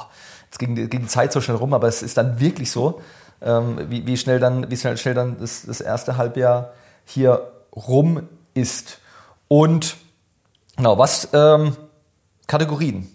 [0.45, 3.01] jetzt ging die, ging die Zeit so schnell rum, aber es ist dann wirklich so,
[3.43, 6.73] ähm, wie, wie schnell dann, wie schnell, schnell dann das, das erste Halbjahr
[7.05, 8.99] hier rum ist.
[9.49, 9.97] Und
[10.77, 11.77] genau, was, ähm,
[12.47, 13.09] Kategorien.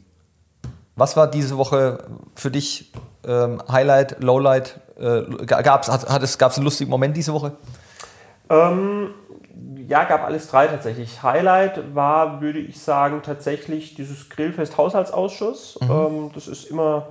[0.95, 2.03] Was war diese Woche
[2.35, 2.91] für dich
[3.25, 4.79] ähm, Highlight, Lowlight?
[4.99, 7.53] Äh, gab es hat, hat es, gab's einen lustigen Moment diese Woche?
[8.49, 9.11] Ähm,
[9.87, 11.23] ja, gab alles drei tatsächlich.
[11.23, 15.79] Highlight war, würde ich sagen, tatsächlich dieses Grillfest Haushaltsausschuss.
[15.81, 17.07] Ähm, das ist immer,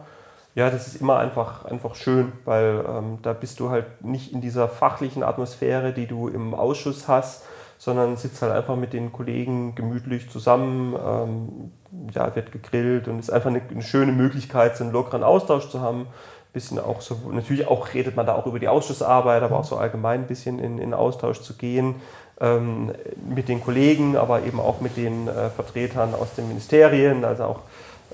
[0.54, 4.40] ja, das ist immer einfach, einfach schön, weil ähm, da bist du halt nicht in
[4.40, 7.44] dieser fachlichen Atmosphäre, die du im Ausschuss hast,
[7.78, 10.94] sondern sitzt halt einfach mit den Kollegen gemütlich zusammen.
[10.94, 11.72] Ähm,
[12.14, 15.80] ja, wird gegrillt und ist einfach eine, eine schöne Möglichkeit, so einen lockeren Austausch zu
[15.80, 16.06] haben.
[16.52, 19.76] Bisschen auch so, natürlich auch redet man da auch über die Ausschussarbeit, aber auch so
[19.76, 21.96] allgemein ein bisschen in, in Austausch zu gehen
[22.40, 22.92] ähm,
[23.28, 27.60] mit den Kollegen, aber eben auch mit den äh, Vertretern aus den Ministerien, also auch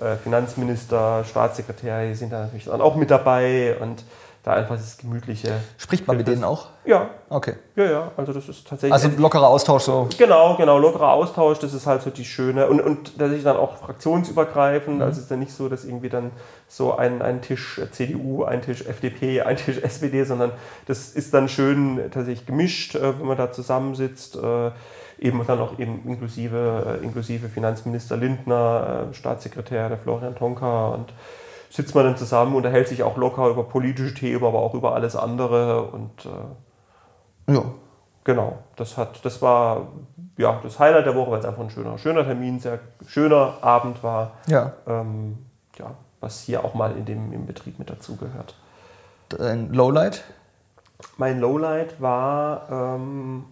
[0.01, 4.05] äh, Finanzminister, Staatssekretär, die sind da natürlich dann auch mit dabei und
[4.47, 5.55] da einfach das gemütliche.
[5.77, 6.69] Spricht man mit denen auch?
[6.85, 7.55] Ja, Okay.
[7.75, 8.93] ja, ja, also das ist tatsächlich.
[8.93, 10.09] Also lockerer Austausch so.
[10.17, 13.77] Genau, genau, lockerer Austausch, das ist halt so die schöne und, und tatsächlich dann auch
[13.79, 16.31] fraktionsübergreifend, also es ist dann nicht so, dass irgendwie dann
[16.69, 20.53] so ein, ein Tisch CDU, ein Tisch FDP, ein Tisch SPD, sondern
[20.87, 24.71] das ist dann schön tatsächlich gemischt, äh, wenn man da zusammensitzt, äh,
[25.19, 31.13] eben dann auch eben inklusive, äh, inklusive Finanzminister Lindner, Staatssekretär der Florian Tonka und
[31.71, 35.17] sitzt man dann zusammen, unterhält sich auch locker über politische Themen, aber auch über alles
[35.17, 37.63] andere und äh, Ja.
[38.25, 39.87] Genau, das hat, das war
[40.37, 44.03] ja das Highlight der Woche, weil es einfach ein schöner, schöner Termin, sehr schöner Abend
[44.03, 44.33] war.
[44.49, 44.73] Ja.
[44.89, 45.39] Ähm,
[45.79, 48.57] ja, was hier auch mal in dem im Betrieb mit dazugehört.
[49.39, 50.25] Ein Lowlight?
[51.19, 53.45] Mein Lowlight war ähm,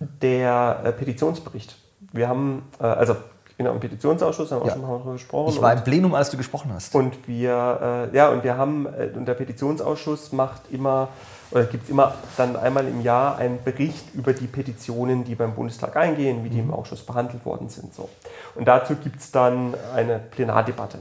[0.00, 1.76] der äh, Petitionsbericht.
[2.12, 3.16] Wir haben, äh, also
[3.54, 4.72] ich bin ja im Petitionsausschuss, haben wir Ja.
[4.72, 5.48] auch schon mal darüber gesprochen.
[5.50, 6.92] Ich war im Plenum, als du gesprochen hast.
[6.92, 11.06] Und wir, äh, ja, und wir haben, äh, und der Petitionsausschuss macht immer,
[11.52, 15.54] oder gibt es immer dann einmal im Jahr einen Bericht über die Petitionen, die beim
[15.54, 17.94] Bundestag eingehen, wie die im Ausschuss behandelt worden sind.
[17.94, 18.08] So.
[18.56, 20.98] Und dazu gibt es dann eine Plenardebatte.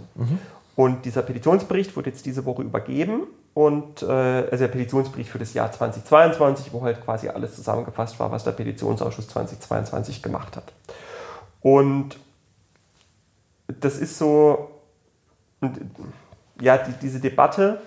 [0.76, 3.22] Und dieser Petitionsbericht wurde jetzt diese Woche übergeben.
[3.56, 8.32] Und äh, also der Petitionsbericht für das Jahr 2022, wo halt quasi alles zusammengefasst war,
[8.32, 10.72] was der Petitionsausschuss 2022 gemacht hat.
[11.62, 12.18] Und
[13.80, 14.72] das ist so,
[15.62, 15.80] und,
[16.60, 17.82] ja, die, diese Debatte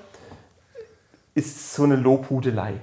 [1.34, 2.74] ist so eine Lobhudelei.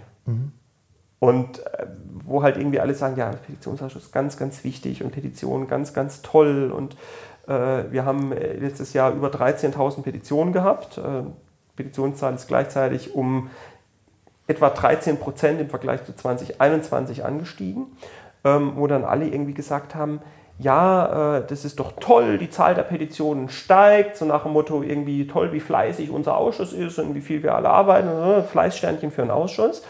[1.20, 1.88] Und äh,
[2.26, 6.72] wo halt irgendwie alle sagen, ja, Petitionsausschuss ganz, ganz wichtig und Petitionen ganz, ganz toll.
[6.72, 6.96] Und
[7.48, 10.98] äh, wir haben äh, letztes Jahr über 13.000 Petitionen gehabt.
[10.98, 11.24] Äh,
[11.76, 13.50] Petitionszahl ist gleichzeitig um
[14.48, 17.88] etwa 13 Prozent im Vergleich zu 2021 angestiegen,
[18.44, 20.20] ähm, wo dann alle irgendwie gesagt haben,
[20.60, 24.84] ja, äh, das ist doch toll, die Zahl der Petitionen steigt, so nach dem Motto
[24.84, 29.12] irgendwie toll, wie fleißig unser Ausschuss ist und wie viel wir alle arbeiten, äh, Fleißsternchen
[29.12, 29.84] für einen Ausschuss.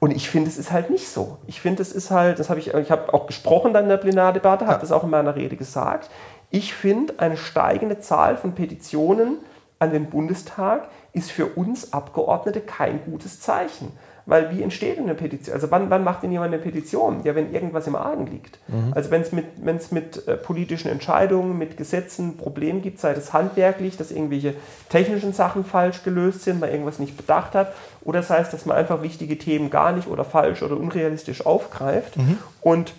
[0.00, 1.38] Und ich finde, es ist halt nicht so.
[1.46, 3.96] Ich finde, es ist halt, das habe ich, ich habe auch gesprochen dann in der
[3.96, 6.08] Plenardebatte, habe das auch in meiner Rede gesagt.
[6.50, 9.38] Ich finde, eine steigende Zahl von Petitionen
[9.80, 13.92] an den Bundestag ist für uns Abgeordnete kein gutes Zeichen.
[14.28, 15.54] Weil wie entsteht eine Petition?
[15.54, 17.22] Also wann, wann macht denn jemand eine Petition?
[17.24, 18.58] Ja, wenn irgendwas im Argen liegt.
[18.94, 23.32] Also wenn es mit, wenn's mit äh, politischen Entscheidungen, mit Gesetzen Probleme gibt, sei das
[23.32, 24.52] handwerklich, dass irgendwelche
[24.90, 28.76] technischen Sachen falsch gelöst sind, man irgendwas nicht bedacht hat, oder das heißt, dass man
[28.76, 32.16] einfach wichtige Themen gar nicht oder falsch oder unrealistisch aufgreift.
[32.60, 32.92] Und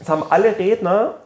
[0.00, 1.16] es haben alle Redner,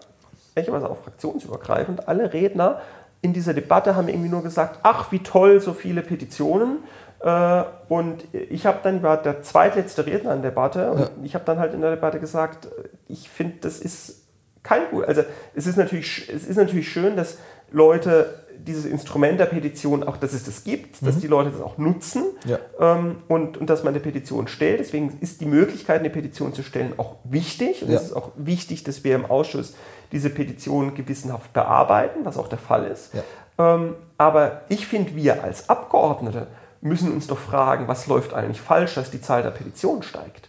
[0.57, 2.81] ehrlicherweise auch fraktionsübergreifend, alle Redner
[3.21, 6.79] in dieser Debatte haben irgendwie nur gesagt, ach, wie toll, so viele Petitionen.
[7.21, 11.11] Äh, und ich habe dann, war der zweitletzte Redner in der Debatte, und ja.
[11.25, 12.69] ich habe dann halt in der Debatte gesagt,
[13.09, 14.25] ich finde, das ist
[14.63, 15.05] kein gut.
[15.05, 15.23] Also
[15.55, 17.39] es ist, natürlich, es ist natürlich schön, dass
[17.71, 21.07] Leute dieses Instrument der Petition auch, dass es das gibt, mhm.
[21.07, 22.59] dass die Leute das auch nutzen ja.
[22.79, 24.81] ähm, und, und dass man eine Petition stellt.
[24.81, 27.83] Deswegen ist die Möglichkeit, eine Petition zu stellen, auch wichtig.
[27.83, 27.97] Und ja.
[27.97, 29.75] es ist auch wichtig, dass wir im Ausschuss
[30.13, 33.13] diese Petition gewissenhaft bearbeiten, was auch der Fall ist.
[33.15, 33.75] Ja.
[33.75, 36.49] Ähm, aber ich finde, wir als Abgeordnete
[36.81, 40.49] müssen uns doch fragen, was läuft eigentlich falsch, dass die Zahl der Petitionen steigt.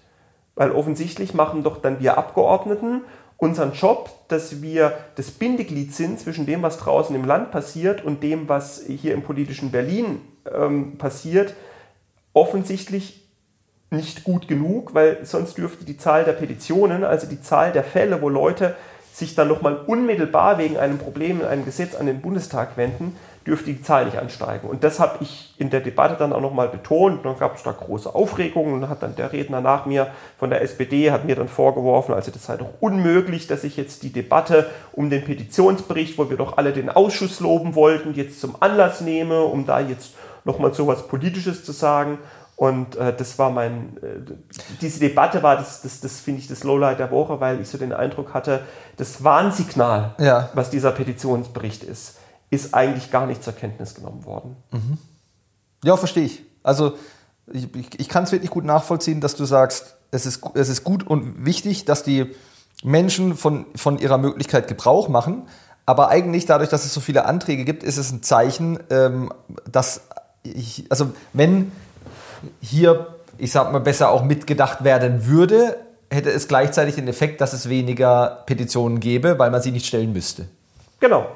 [0.56, 3.02] Weil offensichtlich machen doch dann wir Abgeordneten
[3.38, 8.22] unseren Job, dass wir das Bindeglied sind zwischen dem, was draußen im Land passiert und
[8.22, 10.22] dem, was hier im politischen Berlin
[10.54, 11.54] ähm, passiert,
[12.34, 13.26] offensichtlich
[13.92, 18.22] nicht gut genug, weil sonst dürfte die Zahl der Petitionen, also die Zahl der Fälle,
[18.22, 18.76] wo Leute
[19.14, 23.16] sich dann nochmal unmittelbar wegen einem Problem in einem Gesetz an den Bundestag wenden,
[23.48, 24.68] dürfte die Zahl nicht ansteigen.
[24.68, 27.26] Und das habe ich in der Debatte dann auch nochmal betont.
[27.26, 30.62] dann gab es da große Aufregung und hat dann der Redner nach mir von der
[30.62, 34.70] SPD hat mir dann vorgeworfen, also das sei doch unmöglich, dass ich jetzt die Debatte
[34.92, 39.42] um den Petitionsbericht, wo wir doch alle den Ausschuss loben wollten, jetzt zum Anlass nehme,
[39.44, 42.20] um da jetzt nochmal so was Politisches zu sagen.
[42.56, 44.34] Und äh, das war mein, äh,
[44.82, 47.78] diese Debatte war, das, das, das finde ich das Lowlight der Woche, weil ich so
[47.78, 48.62] den Eindruck hatte,
[48.98, 50.50] das Warnsignal, ja.
[50.54, 52.19] was dieser Petitionsbericht ist
[52.50, 54.56] ist eigentlich gar nicht zur Kenntnis genommen worden.
[54.72, 54.98] Mhm.
[55.84, 56.42] Ja, verstehe ich.
[56.64, 56.98] Also
[57.52, 60.84] ich, ich, ich kann es wirklich gut nachvollziehen, dass du sagst, es ist, es ist
[60.84, 62.36] gut und wichtig, dass die
[62.84, 65.44] Menschen von, von ihrer Möglichkeit Gebrauch machen.
[65.86, 69.32] Aber eigentlich dadurch, dass es so viele Anträge gibt, ist es ein Zeichen, ähm,
[69.70, 70.02] dass
[70.44, 71.72] ich, also wenn
[72.62, 75.78] hier, ich sag mal, besser auch mitgedacht werden würde,
[76.12, 80.14] hätte es gleichzeitig den Effekt, dass es weniger Petitionen gäbe, weil man sie nicht stellen
[80.14, 80.48] müsste.
[81.00, 81.28] Genau,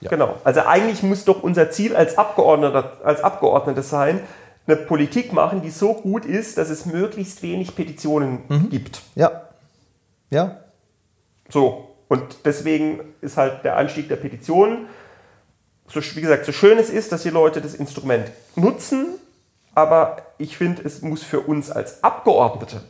[0.00, 0.10] ja.
[0.10, 0.36] Genau.
[0.44, 4.20] Also eigentlich muss doch unser Ziel als Abgeordneter, als Abgeordnete sein,
[4.66, 8.70] eine Politik machen, die so gut ist, dass es möglichst wenig Petitionen mhm.
[8.70, 9.02] gibt.
[9.14, 9.42] Ja.
[10.30, 10.60] Ja.
[11.48, 11.86] So.
[12.08, 14.86] Und deswegen ist halt der Anstieg der Petitionen,
[15.86, 19.06] so, wie gesagt, so schön es ist, dass die Leute das Instrument nutzen,
[19.74, 22.80] aber ich finde, es muss für uns als Abgeordnete,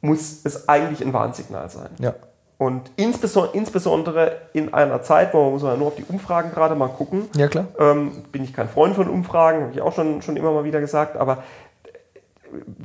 [0.00, 1.90] muss es eigentlich ein Warnsignal sein.
[1.98, 2.14] Ja.
[2.60, 6.88] Und insbesondere in einer Zeit, wo man muss man nur auf die Umfragen gerade mal
[6.88, 7.30] gucken.
[7.34, 7.68] Ja, klar.
[7.78, 10.78] Ähm, bin ich kein Freund von Umfragen, habe ich auch schon, schon immer mal wieder
[10.78, 11.42] gesagt, aber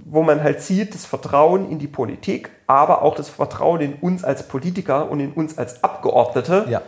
[0.06, 4.24] wo man halt sieht, das Vertrauen in die Politik, aber auch das Vertrauen in uns
[4.24, 6.82] als Politiker und in uns als Abgeordnete ja.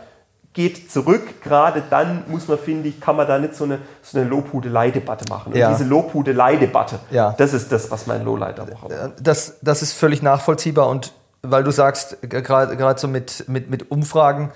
[0.54, 1.42] geht zurück.
[1.42, 5.26] Gerade dann muss man, finde ich, kann man da nicht so eine, so eine Lobhudelei-Debatte
[5.28, 5.52] machen.
[5.52, 5.70] Und ja.
[5.70, 7.34] diese Lobhudelei-Debatte, ja.
[7.36, 9.12] das ist das, was mein Lowlight der Woche war.
[9.20, 14.50] Das, das ist völlig nachvollziehbar und weil du sagst, gerade so mit, mit, mit Umfragen,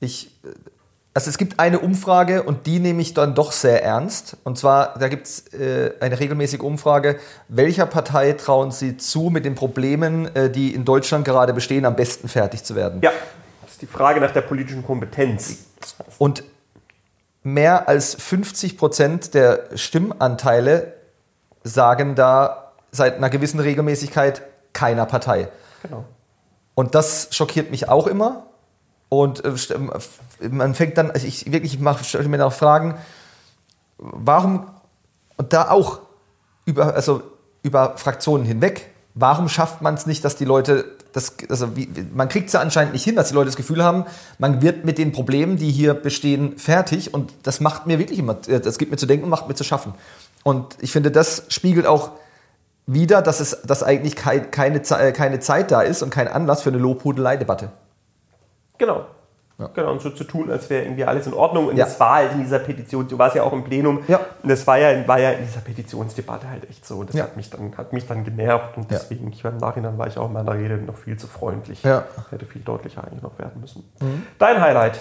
[0.00, 0.30] ich,
[1.14, 4.36] also es gibt eine Umfrage und die nehme ich dann doch sehr ernst.
[4.44, 7.18] Und zwar, da gibt es äh, eine regelmäßige Umfrage,
[7.48, 11.96] welcher Partei trauen Sie zu, mit den Problemen, äh, die in Deutschland gerade bestehen, am
[11.96, 13.00] besten fertig zu werden?
[13.02, 13.12] Ja,
[13.62, 15.66] das ist die Frage nach der politischen Kompetenz.
[16.18, 16.42] Und
[17.44, 20.94] mehr als 50 Prozent der Stimmanteile
[21.62, 24.42] sagen da seit einer gewissen Regelmäßigkeit
[24.72, 25.48] keiner Partei.
[25.82, 26.04] Genau.
[26.74, 28.46] Und das schockiert mich auch immer.
[29.08, 32.96] Und äh, man fängt dann, also ich wirklich stelle mir noch Fragen,
[33.98, 34.66] warum,
[35.36, 36.00] und da auch
[36.64, 37.22] über, also
[37.62, 42.28] über Fraktionen hinweg, warum schafft man es nicht, dass die Leute, das, also wie, man
[42.28, 44.04] kriegt es ja anscheinend nicht hin, dass die Leute das Gefühl haben,
[44.38, 47.14] man wird mit den Problemen, die hier bestehen, fertig.
[47.14, 49.64] Und das macht mir wirklich immer, das gibt mir zu denken und macht mir zu
[49.64, 49.94] schaffen.
[50.42, 52.10] Und ich finde, das spiegelt auch
[52.86, 56.62] wieder, dass, es, dass eigentlich kein, keine, äh, keine Zeit da ist und kein Anlass
[56.62, 57.70] für eine Lobhudelei-Debatte.
[58.78, 59.06] Genau.
[59.58, 59.70] Ja.
[59.72, 61.68] Genau, und so zu tun, als wäre irgendwie alles in Ordnung.
[61.68, 61.84] Und ja.
[61.84, 64.18] das war halt in dieser Petition, du warst ja auch im Plenum, ja.
[64.42, 67.04] und das war ja, war ja in dieser Petitionsdebatte halt echt so.
[67.04, 67.22] Das ja.
[67.22, 70.26] hat, mich dann, hat mich dann genervt und deswegen, ich, im Nachhinein war ich auch
[70.26, 71.84] in meiner Rede noch viel zu freundlich.
[71.84, 72.04] Ja.
[72.30, 73.88] Hätte viel deutlicher eigentlich noch werden müssen.
[74.00, 74.26] Mhm.
[74.40, 74.98] Dein Highlight?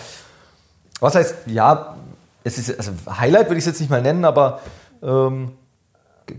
[1.00, 1.96] Was heißt, ja,
[2.44, 4.60] es ist, also Highlight würde ich es jetzt nicht mal nennen, aber
[5.02, 5.54] ähm,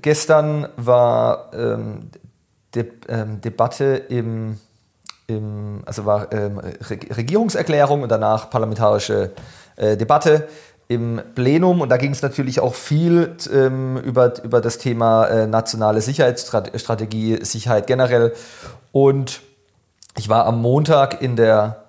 [0.03, 2.11] Gestern war ähm,
[2.75, 4.59] De ähm, Debatte im,
[5.29, 9.31] im, also war ähm, Regierungserklärung und danach parlamentarische
[9.77, 10.49] äh, Debatte
[10.89, 15.47] im Plenum und da ging es natürlich auch viel ähm, über, über das Thema äh,
[15.47, 18.35] nationale Sicherheitsstrategie, Sicherheit generell.
[18.93, 19.41] Und
[20.17, 21.84] ich war am Montag in der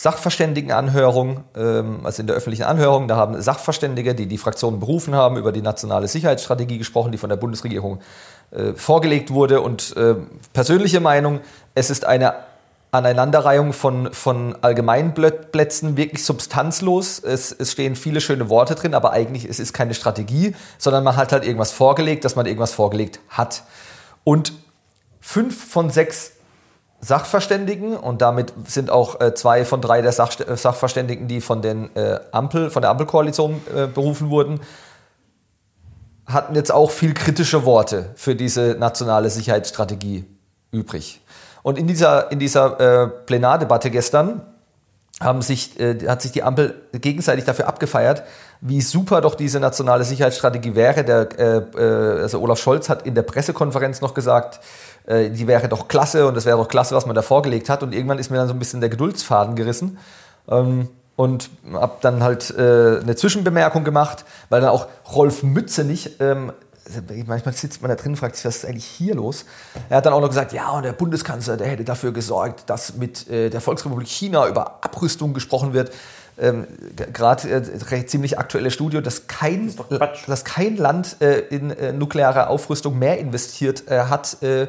[0.00, 5.36] Sachverständigenanhörung, ähm, also in der öffentlichen Anhörung, da haben Sachverständige, die die Fraktionen berufen haben,
[5.36, 7.98] über die nationale Sicherheitsstrategie gesprochen, die von der Bundesregierung
[8.52, 9.60] äh, vorgelegt wurde.
[9.60, 10.14] Und äh,
[10.52, 11.40] persönliche Meinung,
[11.74, 12.34] es ist eine
[12.92, 17.18] Aneinanderreihung von, von Allgemeinplätzen, wirklich substanzlos.
[17.18, 21.16] Es, es stehen viele schöne Worte drin, aber eigentlich es ist keine Strategie, sondern man
[21.16, 23.64] hat halt irgendwas vorgelegt, dass man irgendwas vorgelegt hat.
[24.22, 24.52] Und
[25.20, 26.37] fünf von sechs
[27.00, 31.94] Sachverständigen und damit sind auch äh, zwei von drei der Sach Sachverständigen, die von, den,
[31.94, 34.60] äh, Ampel, von der Ampelkoalition äh, berufen wurden,
[36.26, 40.24] hatten jetzt auch viel kritische Worte für diese nationale Sicherheitsstrategie
[40.72, 41.20] übrig.
[41.62, 44.42] Und in dieser, in dieser äh, Plenardebatte gestern
[45.20, 48.22] haben sich, äh, hat sich die Ampel gegenseitig dafür abgefeiert,
[48.60, 51.04] wie super doch diese nationale Sicherheitsstrategie wäre.
[51.04, 54.60] Der, äh, äh also Olaf Scholz hat in der Pressekonferenz noch gesagt,
[55.06, 57.82] äh, die wäre doch klasse und es wäre doch klasse, was man da vorgelegt hat.
[57.82, 59.98] Und irgendwann ist mir dann so ein bisschen der Geduldsfaden gerissen.
[60.48, 66.52] Ähm, und habe dann halt äh, eine Zwischenbemerkung gemacht, weil dann auch Rolf Mützenich ähm,
[67.26, 69.44] manchmal sitzt man da drin und fragt sich, was ist eigentlich hier los?
[69.88, 72.96] Er hat dann auch noch gesagt, ja, und der Bundeskanzler, der hätte dafür gesorgt, dass
[72.96, 75.92] mit äh, der Volksrepublik China über Abrüstung gesprochen wird.
[76.40, 76.66] Ähm,
[77.12, 82.48] Gerade äh, ziemlich aktuelle Studio, dass kein, das dass kein Land äh, in äh, nukleare
[82.48, 84.68] Aufrüstung mehr investiert äh, hat äh,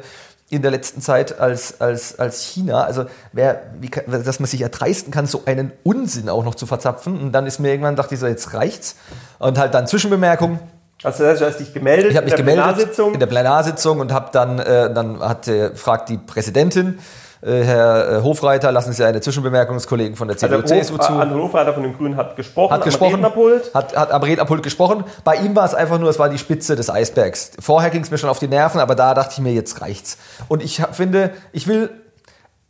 [0.50, 2.82] in der letzten Zeit als, als, als China.
[2.82, 7.20] Also, wer, wie, dass man sich erdreisten kann, so einen Unsinn auch noch zu verzapfen.
[7.20, 8.96] Und dann ist mir irgendwann, dachte ich so, jetzt reicht's.
[9.38, 10.58] Und halt dann Zwischenbemerkung
[11.02, 13.14] also du hast dich gemeldet ich habe mich in der gemeldet Plenarsitzung.
[13.14, 16.98] in der Plenarsitzung und habe dann, äh, dann hat, äh, fragt die Präsidentin,
[17.42, 21.12] äh, Herr äh, Hofreiter, lassen Sie eine Zwischenbemerkung des Kollegen von der CDU-CSU also zu.
[21.12, 23.74] André Hofreiter von den Grünen hat gesprochen, hat gesprochen, am Rednerpult.
[23.74, 25.04] Hat, hat am Rednerpult gesprochen.
[25.24, 27.52] Bei ihm war es einfach nur, es war die Spitze des Eisbergs.
[27.58, 30.18] Vorher ging es mir schon auf die Nerven, aber da dachte ich mir, jetzt reicht's.
[30.48, 31.88] Und ich finde, ich will,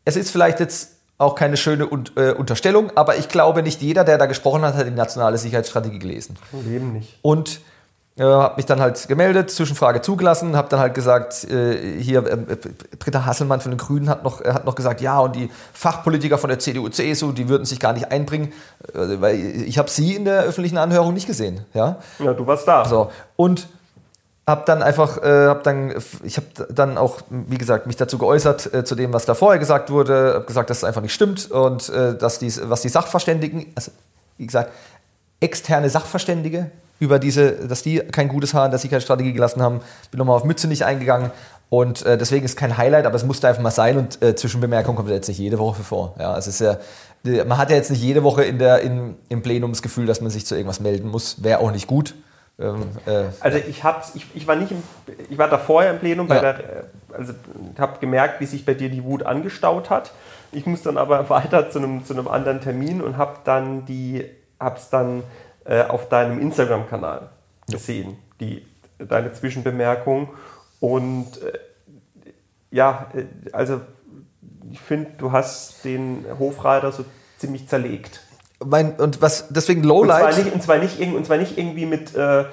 [0.05, 4.19] es ist vielleicht jetzt auch keine schöne äh, Unterstellung, aber ich glaube, nicht jeder, der
[4.19, 6.39] da gesprochen hat, hat die nationale Sicherheitsstrategie gelesen.
[6.65, 7.19] Leben nicht.
[7.23, 7.61] Und
[8.17, 12.57] äh, habe mich dann halt gemeldet, Zwischenfrage zugelassen, habe dann halt gesagt, äh, hier, äh,
[12.99, 16.49] Britta Hasselmann von den Grünen hat noch, hat noch gesagt, ja, und die Fachpolitiker von
[16.49, 18.53] der CDU, CSU, die würden sich gar nicht einbringen,
[18.93, 21.65] äh, weil ich habe sie in der öffentlichen Anhörung nicht gesehen.
[21.73, 22.85] Ja, ja du warst da.
[22.85, 23.69] So, und
[24.47, 25.95] habe dann einfach, äh, hab dann,
[26.25, 29.59] ich habe dann auch, wie gesagt, mich dazu geäußert äh, zu dem, was da vorher
[29.59, 32.89] gesagt wurde, habe gesagt, dass es einfach nicht stimmt und äh, dass die, was die
[32.89, 33.93] Sachverständigen, also
[34.37, 34.73] wie gesagt,
[35.41, 36.71] externe Sachverständige
[37.01, 39.81] über diese, dass die kein gutes Haar in der Sicherheitsstrategie gelassen haben.
[40.13, 41.33] Bin nochmal auf Mütze nicht eingegangen.
[41.69, 43.97] Und äh, deswegen ist kein Highlight, aber es musste einfach mal sein.
[43.97, 46.15] Und äh, Zwischenbemerkung kommt jetzt nicht jede Woche vor.
[46.19, 46.79] Ja, es ist ja,
[47.45, 50.21] man hat ja jetzt nicht jede Woche in der, in, im Plenum das Gefühl, dass
[50.21, 51.43] man sich zu irgendwas melden muss.
[51.43, 52.15] Wäre auch nicht gut.
[52.59, 54.83] Ähm, äh, also ich, hab's, ich, ich war nicht im,
[55.31, 56.41] ich war da vorher im Plenum, ja.
[56.41, 56.85] der,
[57.17, 57.33] also
[57.79, 60.13] habe gemerkt, wie sich bei dir die Wut angestaut hat.
[60.53, 64.25] Ich muss dann aber weiter zu einem, zu einem anderen Termin und habe dann die,
[64.59, 65.23] hab's dann
[65.65, 67.31] äh, auf deinem Instagram-Kanal
[67.71, 68.67] gesehen, die,
[68.99, 70.31] deine Zwischenbemerkung.
[70.81, 71.59] Und äh,
[72.71, 73.81] ja, äh, also
[74.71, 77.05] ich finde, du hast den Hofreiter so
[77.39, 78.23] ziemlich zerlegt.
[78.65, 80.25] Mein, und was deswegen Lowlight.
[80.25, 82.45] Und zwar nicht, und zwar nicht, und zwar nicht irgendwie mit, äh,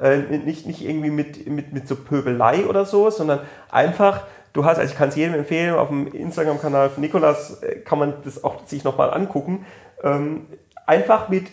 [0.00, 4.22] äh, nicht, nicht irgendwie mit, mit, mit so Pöbelei oder so, sondern einfach,
[4.52, 8.14] du hast, also ich kann es jedem empfehlen, auf dem Instagram-Kanal von Nikolas kann man
[8.24, 9.64] das auch sich nochmal angucken,
[10.02, 10.46] ähm,
[10.86, 11.46] einfach mit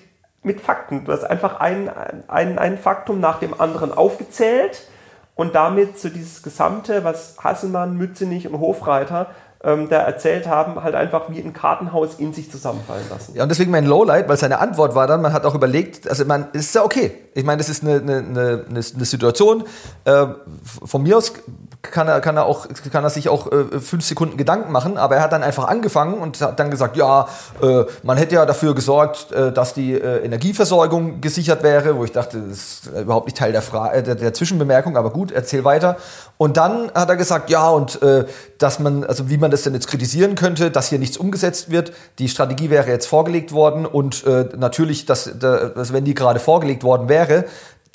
[0.44, 1.06] mit Fakten.
[1.06, 1.90] Du hast einfach ein,
[2.28, 4.88] ein, ein Faktum nach dem anderen aufgezählt
[5.36, 9.28] und damit so dieses Gesamte, was Hasselmann, Mützenich und Hofreiter
[9.64, 13.36] ähm, da erzählt haben, halt einfach wie ein Kartenhaus in sich zusammenfallen lassen.
[13.36, 16.24] Ja, und deswegen mein Lowlight, weil seine Antwort war dann, man hat auch überlegt, also
[16.26, 17.12] man, ist ja okay.
[17.34, 19.66] Ich meine, das ist eine, eine, eine, eine Situation,
[20.06, 20.28] äh,
[20.64, 21.34] von mir aus
[21.82, 25.16] kann er, kann er, auch, kann er sich auch äh, fünf Sekunden Gedanken machen, aber
[25.16, 27.28] er hat dann einfach angefangen und hat dann gesagt, ja,
[27.62, 32.12] äh, man hätte ja dafür gesorgt, äh, dass die äh, Energieversorgung gesichert wäre, wo ich
[32.12, 35.64] dachte, das ist überhaupt nicht Teil der, Fra äh, der, der Zwischenbemerkung, aber gut, erzähl
[35.64, 35.96] weiter.
[36.38, 38.26] Und dann hat er gesagt, ja, und äh,
[38.58, 41.94] dass man, also wie man das denn jetzt kritisieren könnte, dass hier nichts umgesetzt wird.
[42.20, 44.26] Die Strategie wäre jetzt vorgelegt worden und
[44.58, 47.46] natürlich, dass, dass wenn die gerade vorgelegt worden wäre,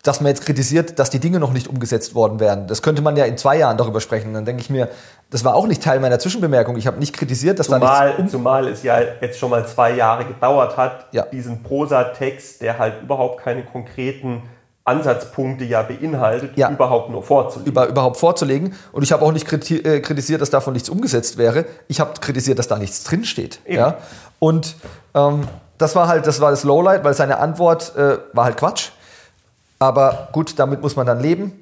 [0.05, 2.67] dass man jetzt kritisiert, dass die Dinge noch nicht umgesetzt worden wären.
[2.69, 4.35] Das könnte man ja in zwei Jahren darüber sprechen.
[4.35, 4.88] Dann denke ich mir,
[5.31, 6.77] das war auch nicht Teil meiner Zwischenbemerkung.
[6.77, 8.21] Ich habe nicht kritisiert, dass zumal, da nichts...
[8.21, 11.25] Um zumal es ja jetzt schon mal zwei Jahre gedauert hat, ja.
[11.33, 14.43] diesen Prosatext, der halt überhaupt keine konkreten
[14.85, 16.71] Ansatzpunkte ja beinhaltet, ja.
[16.71, 17.73] überhaupt nur vorzulegen.
[17.73, 18.75] Über, überhaupt vorzulegen.
[18.93, 21.64] Und ich habe auch nicht äh, kritisiert, dass davon nichts umgesetzt wäre.
[21.88, 23.61] Ich habe kritisiert, dass da nichts drinsteht.
[23.67, 23.97] Ja?
[24.38, 24.77] Und
[25.14, 28.91] ähm, das war halt, das war das Lowlight, weil seine Antwort äh, war halt Quatsch.
[29.85, 31.53] Aber gut, damit muss man dann leben.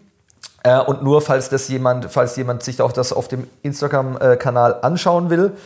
[0.63, 5.29] Äh, und nur falls das jemand, falls jemand sich auch das auf dem Instagram-Kanal anschauen
[5.29, 5.57] will,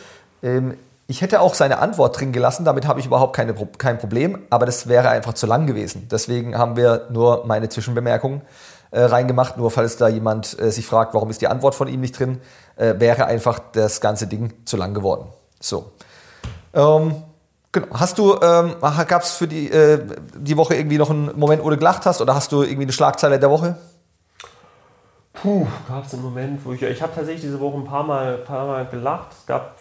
[0.41, 4.39] ähm, ich hätte auch seine Antwort drin gelassen, damit habe ich überhaupt keine, kein Problem,
[4.49, 6.07] aber das wäre einfach zu lang gewesen.
[6.11, 8.41] Deswegen haben wir nur meine Zwischenbemerkung
[8.89, 12.01] äh, reingemacht, nur falls da jemand äh, sich fragt, warum ist die Antwort von ihm
[12.01, 12.41] nicht drin,
[12.75, 15.27] äh, wäre einfach das ganze Ding zu lang geworden.
[15.59, 15.91] So.
[16.73, 17.23] Ähm,
[17.81, 17.99] genau.
[17.99, 19.99] Hast du, ähm, gab es für die, äh,
[20.35, 22.91] die Woche irgendwie noch einen Moment, wo du gelacht hast oder hast du irgendwie eine
[22.91, 23.77] Schlagzeile der Woche?
[25.33, 26.81] Puh, gab es einen Moment, wo ich.
[26.81, 29.33] Ich habe tatsächlich diese Woche ein paar Mal, paar Mal gelacht.
[29.33, 29.77] Es gab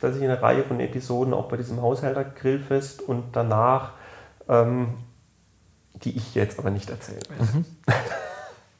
[0.00, 3.92] tatsächlich eine Reihe von Episoden auch bei diesem Haushälter-Grillfest und danach,
[4.48, 4.94] ähm,
[5.94, 7.58] die ich jetzt aber nicht erzählen werde.
[7.58, 7.64] Mhm.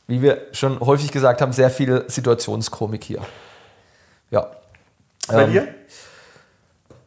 [0.09, 3.21] Wie wir schon häufig gesagt haben, sehr viel Situationskomik hier.
[4.31, 4.51] Ja.
[5.29, 5.69] Bei ähm, dir?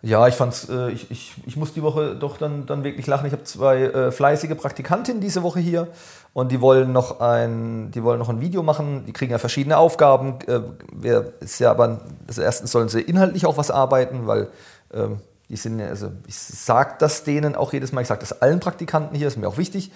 [0.03, 3.27] Ja, ich fand's, äh, ich, ich, ich muss die Woche doch dann, dann wirklich lachen.
[3.27, 5.89] Ich habe zwei äh, fleißige Praktikantinnen diese Woche hier
[6.33, 9.05] und die wollen noch ein, die wollen noch ein Video machen.
[9.05, 10.39] Die kriegen ja verschiedene Aufgaben.
[10.47, 14.47] Äh, wir, ist ja aber, also erstens sollen sie inhaltlich auch was arbeiten, weil
[14.91, 18.41] ähm, die sind ja, also ich sage das denen auch jedes Mal, ich sage das
[18.41, 19.91] allen Praktikanten hier, ist mir auch wichtig.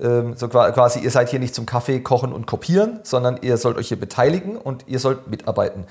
[0.00, 3.76] Ähm, so quasi, ihr seid hier nicht zum Kaffee kochen und kopieren, sondern ihr sollt
[3.76, 5.84] euch hier beteiligen und ihr sollt mitarbeiten.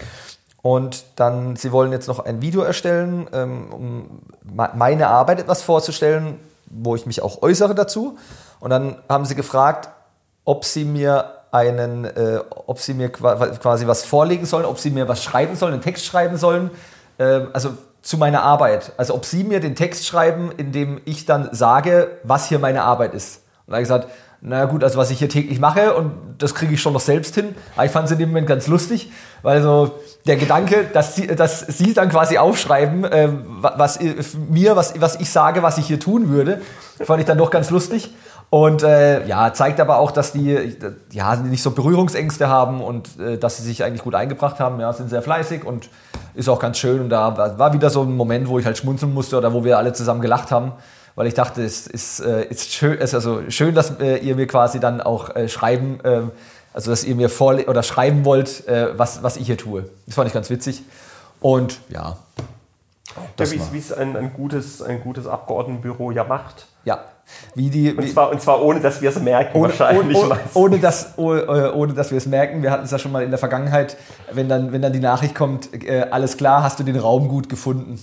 [0.63, 4.19] Und dann, sie wollen jetzt noch ein Video erstellen, ähm, um
[4.53, 8.17] meine Arbeit etwas vorzustellen, wo ich mich auch äußere dazu.
[8.61, 9.89] Und dann haben sie gefragt,
[10.45, 15.09] ob sie mir einen, äh, ob sie mir quasi was vorlegen sollen, ob sie mir
[15.09, 16.71] was schreiben sollen, einen Text schreiben sollen,
[17.17, 18.93] äh, also zu meiner Arbeit.
[18.95, 22.83] Also ob sie mir den Text schreiben, in dem ich dann sage, was hier meine
[22.83, 23.43] Arbeit ist.
[23.65, 24.07] Und da habe ich gesagt,
[24.45, 27.33] na gut, also was ich hier täglich mache und das kriege ich schon noch selbst
[27.35, 27.55] hin.
[27.75, 29.09] Aber ich fand es in dem Moment ganz lustig,
[29.41, 29.91] weil so
[30.27, 33.29] der Gedanke, dass sie, dass sie dann quasi aufschreiben, äh,
[33.61, 33.99] was
[34.49, 36.59] mir, was, was ich sage, was ich hier tun würde,
[36.99, 38.13] fand ich dann doch ganz lustig.
[38.49, 40.75] Und äh, ja, zeigt aber auch, dass die
[41.11, 44.79] ja, nicht so Berührungsängste haben und äh, dass sie sich eigentlich gut eingebracht haben.
[44.81, 45.89] Ja, sind sehr fleißig und
[46.35, 46.99] ist auch ganz schön.
[46.99, 49.77] Und da war wieder so ein Moment, wo ich halt schmunzeln musste oder wo wir
[49.77, 50.73] alle zusammen gelacht haben
[51.15, 54.47] weil ich dachte, es ist, äh, ist schön, ist also schön, dass äh, ihr mir
[54.47, 56.21] quasi dann auch äh, schreiben, äh,
[56.73, 59.89] also dass ihr mir vor oder schreiben wollt, äh, was, was ich hier tue.
[60.05, 60.83] Das fand ich ganz witzig.
[61.39, 62.17] Und ja.
[63.39, 66.67] ja wie es ein, ein, gutes, ein gutes Abgeordnetenbüro ja macht.
[66.85, 66.99] Ja.
[67.55, 70.17] Wie die, und, zwar, und zwar ohne, dass wir es merken, ohne, wahrscheinlich.
[70.17, 72.63] Ohne, ohne, dass, ohne, äh, ohne, dass wir es merken.
[72.63, 73.97] Wir hatten es ja schon mal in der Vergangenheit,
[74.31, 77.49] wenn dann, wenn dann die Nachricht kommt, äh, alles klar, hast du den Raum gut
[77.49, 77.99] gefunden.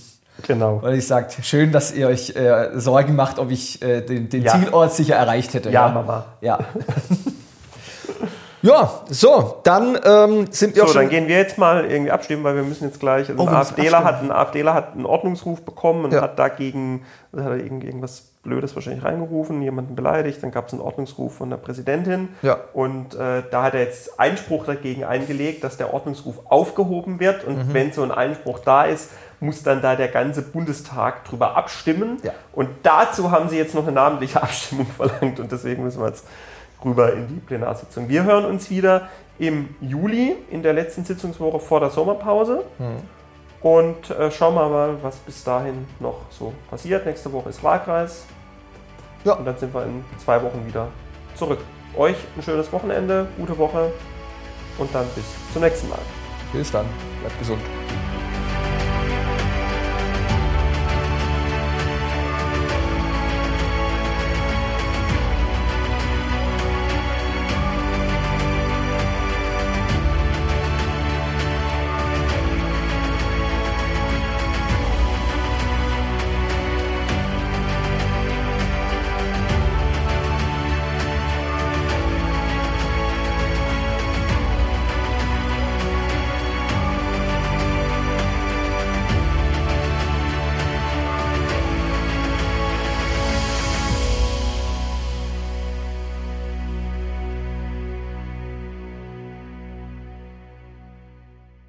[0.47, 0.81] Genau.
[0.81, 4.43] Weil ich sage, schön, dass ihr euch äh, Sorgen macht, ob ich äh, den, den
[4.43, 4.51] ja.
[4.51, 5.69] Zielort sicher erreicht hätte.
[5.69, 5.93] Ja, ja.
[5.93, 6.25] Mama.
[6.41, 6.59] Ja.
[8.61, 11.01] ja, so, dann ähm, sind wir so, auch schon...
[11.03, 13.29] dann gehen wir jetzt mal irgendwie abstimmen, weil wir müssen jetzt gleich...
[13.29, 16.21] Also oh, ein, AfDler hat, ein AfDler hat einen Ordnungsruf bekommen und ja.
[16.21, 17.03] hat dagegen
[17.35, 22.29] hat irgendwas Blödes wahrscheinlich reingerufen, jemanden beleidigt, dann gab es einen Ordnungsruf von der Präsidentin
[22.41, 22.57] ja.
[22.73, 27.67] und äh, da hat er jetzt Einspruch dagegen eingelegt, dass der Ordnungsruf aufgehoben wird und
[27.67, 27.73] mhm.
[27.73, 29.11] wenn so ein Einspruch da ist,
[29.41, 32.19] muss dann da der ganze Bundestag drüber abstimmen.
[32.23, 32.31] Ja.
[32.53, 36.25] Und dazu haben sie jetzt noch eine namentliche Abstimmung verlangt und deswegen müssen wir jetzt
[36.85, 38.07] rüber in die Plenarsitzung.
[38.07, 42.63] Wir hören uns wieder im Juli in der letzten Sitzungswoche vor der Sommerpause.
[42.77, 43.65] Mhm.
[43.67, 47.05] Und äh, schauen wir mal, was bis dahin noch so passiert.
[47.05, 48.25] Nächste Woche ist Wahlkreis.
[49.23, 49.33] Ja.
[49.33, 50.87] Und dann sind wir in zwei Wochen wieder
[51.35, 51.59] zurück.
[51.95, 53.91] Euch ein schönes Wochenende, gute Woche
[54.77, 55.99] und dann bis zum nächsten Mal.
[56.53, 56.85] Bis dann.
[57.21, 57.61] Bleibt gesund.